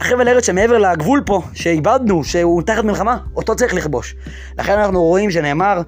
החבל 0.00 0.28
ארץ 0.28 0.46
שמעבר 0.46 0.78
לגבול 0.78 1.22
פה, 1.26 1.42
שאיבדנו, 1.54 2.24
שהוא 2.24 2.62
תחת 2.62 2.84
מלחמה, 2.84 3.18
אותו 3.36 3.56
צריך 3.56 3.74
לכבוש. 3.74 4.16
לכן 4.58 4.78
אנחנו 4.78 5.02
רואים 5.02 5.30
שנאמר, 5.30 5.82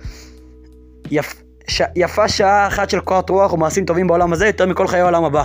יפ, 1.11 1.43
ש, 1.69 1.83
יפה 1.97 2.29
שעה 2.29 2.67
אחת 2.67 2.91
של 2.91 3.01
קורת 3.01 3.31
רוח 3.31 3.53
ומעשים 3.53 3.85
טובים 3.85 4.07
בעולם 4.07 4.33
הזה, 4.33 4.47
יותר 4.47 4.67
מכל 4.67 4.87
חיי 4.87 5.01
העולם 5.01 5.25
הבא. 5.25 5.45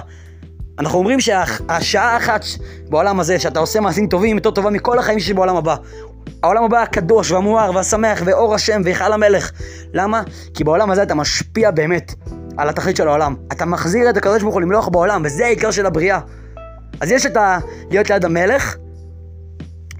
אנחנו 0.79 0.99
אומרים 0.99 1.19
שהשעה 1.19 2.13
האחת 2.13 2.45
בעולם 2.89 3.19
הזה, 3.19 3.39
שאתה 3.39 3.59
עושה 3.59 3.79
מעשים 3.79 4.07
טובים, 4.07 4.37
יותר 4.37 4.51
טובה 4.51 4.69
מכל 4.69 4.99
החיים 4.99 5.19
שיש 5.19 5.31
בעולם 5.31 5.55
הבא. 5.55 5.75
העולם 6.43 6.63
הבא 6.63 6.81
הקדוש 6.81 7.31
והמואר 7.31 7.71
והשמח 7.75 8.21
ואור 8.25 8.55
השם 8.55 8.81
והיכל 8.85 9.13
המלך. 9.13 9.51
למה? 9.93 10.21
כי 10.53 10.63
בעולם 10.63 10.91
הזה 10.91 11.03
אתה 11.03 11.15
משפיע 11.15 11.71
באמת 11.71 12.13
על 12.57 12.69
התכלית 12.69 12.95
של 12.95 13.07
העולם. 13.07 13.35
אתה 13.51 13.65
מחזיר 13.65 14.09
את 14.09 14.17
הקדוש 14.17 14.41
ברוך 14.41 14.53
הוא 14.53 14.61
למלוך 14.61 14.89
בעולם, 14.89 15.21
וזה 15.25 15.45
העיקר 15.45 15.71
של 15.71 15.85
הבריאה. 15.85 16.19
אז 17.01 17.11
יש 17.11 17.25
את 17.25 17.37
ה... 17.37 17.59
להיות 17.91 18.09
ליד 18.09 18.25
המלך, 18.25 18.75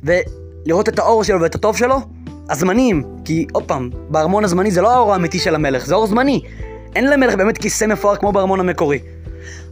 ולראות 0.04 0.90
את 0.90 1.00
האור 1.00 1.24
שלו 1.24 1.42
ואת 1.42 1.56
הטוב 1.56 1.78
שלו, 1.78 2.02
הזמניים. 2.50 3.04
כי 3.26 3.48
עוד 3.52 3.64
פעם, 3.64 3.90
בארמון 4.10 4.44
הזמני 4.44 4.72
זה 4.72 4.82
לא 4.82 4.96
האור 4.96 5.14
האמיתי 5.14 5.40
של 5.40 5.56
המלך, 5.56 5.86
זה 5.86 5.96
אור 5.96 6.08
זמני. 6.08 6.42
אין 6.96 7.10
למלך 7.10 7.36
באמת 7.36 7.58
כיסא 7.58 7.86
מפואר 7.86 8.16
כמו 8.16 8.32
בארמון 8.32 8.60
המקורי. 8.60 9.00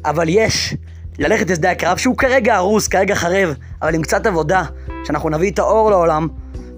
אבל 0.06 0.30
יש 0.30 0.76
ללכת 1.20 1.50
לשדה 1.50 1.72
הקרב 1.72 1.98
שהוא 1.98 2.18
כרגע 2.18 2.56
הרוס, 2.56 2.88
כרגע 2.88 3.16
חרב, 3.16 3.54
אבל 3.82 3.96
עם 3.96 4.02
קצת 4.02 4.26
עבודה, 4.28 4.64
שאנחנו 5.04 5.30
נביא 5.30 5.52
את 5.52 5.60
האור 5.60 5.90
לעולם, 5.90 6.28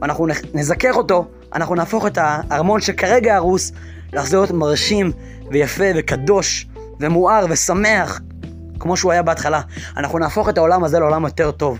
ואנחנו 0.01 0.27
נזכר 0.53 0.93
אותו, 0.93 1.25
אנחנו 1.53 1.75
נהפוך 1.75 2.07
את 2.07 2.17
הארמון 2.21 2.81
שכרגע 2.81 3.35
הרוס, 3.35 3.71
לחזור 4.13 4.39
להיות 4.39 4.51
מרשים 4.51 5.11
ויפה 5.51 5.83
וקדוש 5.95 6.67
ומואר 6.99 7.45
ושמח, 7.49 8.21
כמו 8.79 8.97
שהוא 8.97 9.11
היה 9.11 9.23
בהתחלה. 9.23 9.61
אנחנו 9.97 10.19
נהפוך 10.19 10.49
את 10.49 10.57
העולם 10.57 10.83
הזה 10.83 10.99
לעולם 10.99 11.23
יותר 11.23 11.51
טוב. 11.51 11.79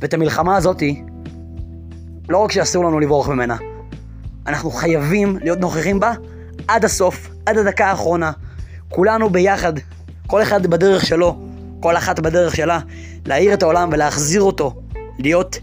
ואת 0.00 0.14
המלחמה 0.14 0.56
הזאתי, 0.56 1.04
לא 2.28 2.38
רק 2.38 2.52
שאסור 2.52 2.84
לנו 2.84 3.00
לברוח 3.00 3.28
ממנה, 3.28 3.56
אנחנו 4.46 4.70
חייבים 4.70 5.38
להיות 5.40 5.58
נוכחים 5.58 6.00
בה 6.00 6.12
עד 6.68 6.84
הסוף, 6.84 7.30
עד 7.46 7.58
הדקה 7.58 7.86
האחרונה. 7.86 8.32
כולנו 8.88 9.30
ביחד, 9.30 9.72
כל 10.26 10.42
אחד 10.42 10.66
בדרך 10.66 11.06
שלו, 11.06 11.38
כל 11.80 11.96
אחת 11.96 12.20
בדרך 12.20 12.56
שלה, 12.56 12.80
להאיר 13.26 13.54
את 13.54 13.62
העולם 13.62 13.88
ולהחזיר 13.92 14.42
אותו 14.42 14.74
להיות 15.18 15.58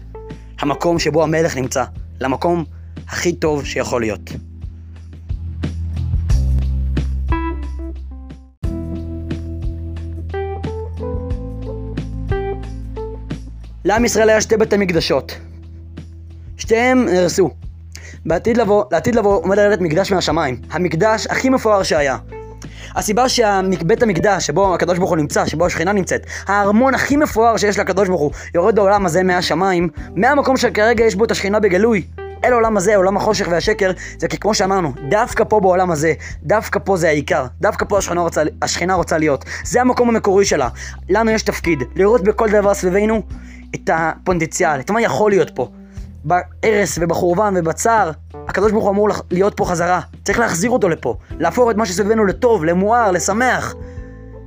המקום 0.60 0.98
שבו 0.98 1.22
המלך 1.22 1.56
נמצא, 1.56 1.84
למקום 2.20 2.64
הכי 3.08 3.32
טוב 3.32 3.64
שיכול 3.64 4.00
להיות. 4.00 4.30
לעם 13.92 14.04
ישראל 14.04 14.30
היה 14.30 14.40
שתי 14.40 14.56
בתי 14.56 14.76
מקדשות. 14.76 15.38
שתיהם 16.56 17.04
נהרסו. 17.04 17.50
בעתיד 18.26 18.56
לבוא, 18.56 18.84
לעתיד 18.92 19.14
לבוא 19.14 19.42
עומד 19.42 19.56
לרדת 19.56 19.80
מקדש 19.80 20.12
מהשמיים. 20.12 20.60
המקדש 20.70 21.26
הכי 21.26 21.48
מפואר 21.48 21.82
שהיה. 21.82 22.16
הסיבה 22.94 23.28
שבית 23.28 24.02
המקדש, 24.02 24.46
שבו 24.46 24.74
הקדוש 24.74 24.98
ברוך 24.98 25.10
הוא 25.10 25.16
נמצא, 25.16 25.46
שבו 25.46 25.66
השכינה 25.66 25.92
נמצאת, 25.92 26.26
הארמון 26.46 26.94
הכי 26.94 27.16
מפואר 27.16 27.56
שיש 27.56 27.78
לקדוש 27.78 28.08
ברוך 28.08 28.20
הוא, 28.20 28.30
יורד 28.54 28.76
לעולם 28.76 29.06
הזה 29.06 29.22
מהשמיים, 29.22 29.88
מהמקום 30.16 30.56
שכרגע 30.56 31.04
יש 31.04 31.14
בו 31.14 31.24
את 31.24 31.30
השכינה 31.30 31.60
בגלוי. 31.60 32.02
אל 32.44 32.52
העולם 32.52 32.76
הזה, 32.76 32.96
עולם 32.96 33.16
החושך 33.16 33.46
והשקר, 33.50 33.90
זה 34.18 34.28
כי 34.28 34.38
כמו 34.38 34.54
שאמרנו, 34.54 34.92
דווקא 35.08 35.44
פה 35.44 35.60
בעולם 35.60 35.90
הזה, 35.90 36.12
דווקא 36.42 36.80
פה 36.84 36.96
זה 36.96 37.08
העיקר, 37.08 37.46
דווקא 37.60 37.84
פה 37.88 37.98
השכינה 37.98 38.20
רוצה, 38.20 38.42
השכינה 38.62 38.94
רוצה 38.94 39.18
להיות. 39.18 39.44
זה 39.64 39.80
המקום 39.80 40.08
המקורי 40.08 40.44
שלה. 40.44 40.68
לנו 41.08 41.30
יש 41.30 41.42
תפקיד, 41.42 41.82
לראות 41.96 42.24
בכל 42.24 42.50
דבר 42.50 42.74
סביבנו 42.74 43.22
את 43.74 43.90
הפוטנציאל, 43.92 44.80
את 44.80 44.90
מה 44.90 45.00
יכול 45.00 45.30
להיות 45.30 45.50
פה. 45.54 45.68
בהרס 46.24 46.98
ובחורבן 47.00 47.54
ובצער, 47.56 48.10
הקדוש 48.48 48.72
ברוך 48.72 48.84
הוא 48.84 48.92
אמור 48.92 49.08
להיות 49.30 49.56
פה 49.56 49.64
חזרה. 49.64 50.00
צריך 50.24 50.38
להחזיר 50.38 50.70
אותו 50.70 50.88
לפה. 50.88 51.16
להפוך 51.38 51.70
את 51.70 51.76
מה 51.76 51.86
שסביבנו 51.86 52.24
לטוב, 52.24 52.64
למואר, 52.64 53.10
לשמח, 53.10 53.74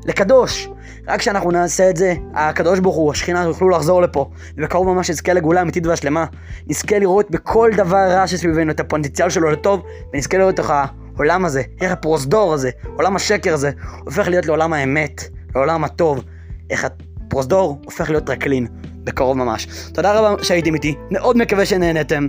לקדוש. 0.06 0.70
רק 1.08 1.20
כשאנחנו 1.20 1.52
נעשה 1.52 1.90
את 1.90 1.98
זה, 1.98 2.14
הקדוש 2.34 2.80
ברוך 2.80 2.96
הוא, 2.96 3.12
השכינה 3.12 3.44
יוכלו 3.44 3.70
לחזור 3.70 4.02
לפה. 4.02 4.30
ובקרוב 4.58 4.88
ממש 4.88 5.10
נזכה 5.10 5.34
לגאולה 5.34 5.62
אמיתית 5.62 5.88
והשלמה. 5.88 6.26
נזכה 6.68 7.00
לראות 7.00 7.32
בכל 7.32 7.72
דבר 7.76 8.08
רע 8.12 8.28
שסביבנו 8.28 8.72
את 8.72 8.80
הפוטנציאל 8.80 9.30
שלו 9.30 9.52
לטוב, 9.52 9.84
ונזכה 10.14 10.38
לראות 10.38 10.60
איך 10.60 10.74
העולם 11.16 11.46
הזה, 11.46 11.62
איך 11.82 11.92
הפרוזדור 11.92 12.54
הזה, 12.54 12.70
עולם 12.96 13.16
השקר 13.16 13.54
הזה, 13.54 13.72
הופך 14.06 14.28
להיות 14.28 14.46
לעולם 14.46 14.74
האמת, 14.74 15.24
לעולם 15.56 15.84
הטוב. 15.84 16.24
איך 16.70 16.86
הפרוזדור 16.86 17.82
הופך 17.86 18.10
להיות 18.10 18.24
טרקלין. 18.24 18.68
בקרוב 19.06 19.38
ממש. 19.38 19.68
תודה 19.94 20.20
רבה 20.20 20.44
שהייתם 20.44 20.74
איתי, 20.74 20.96
מאוד 21.12 21.38
מקווה 21.38 21.66
שנהנתם. 21.66 22.28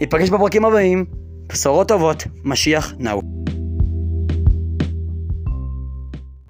ניפגש 0.00 0.30
בפרקים 0.30 0.64
הבאים, 0.64 1.04
בשורות 1.48 1.88
טובות, 1.88 2.24
משיח 2.44 2.94
נאו. 2.98 3.37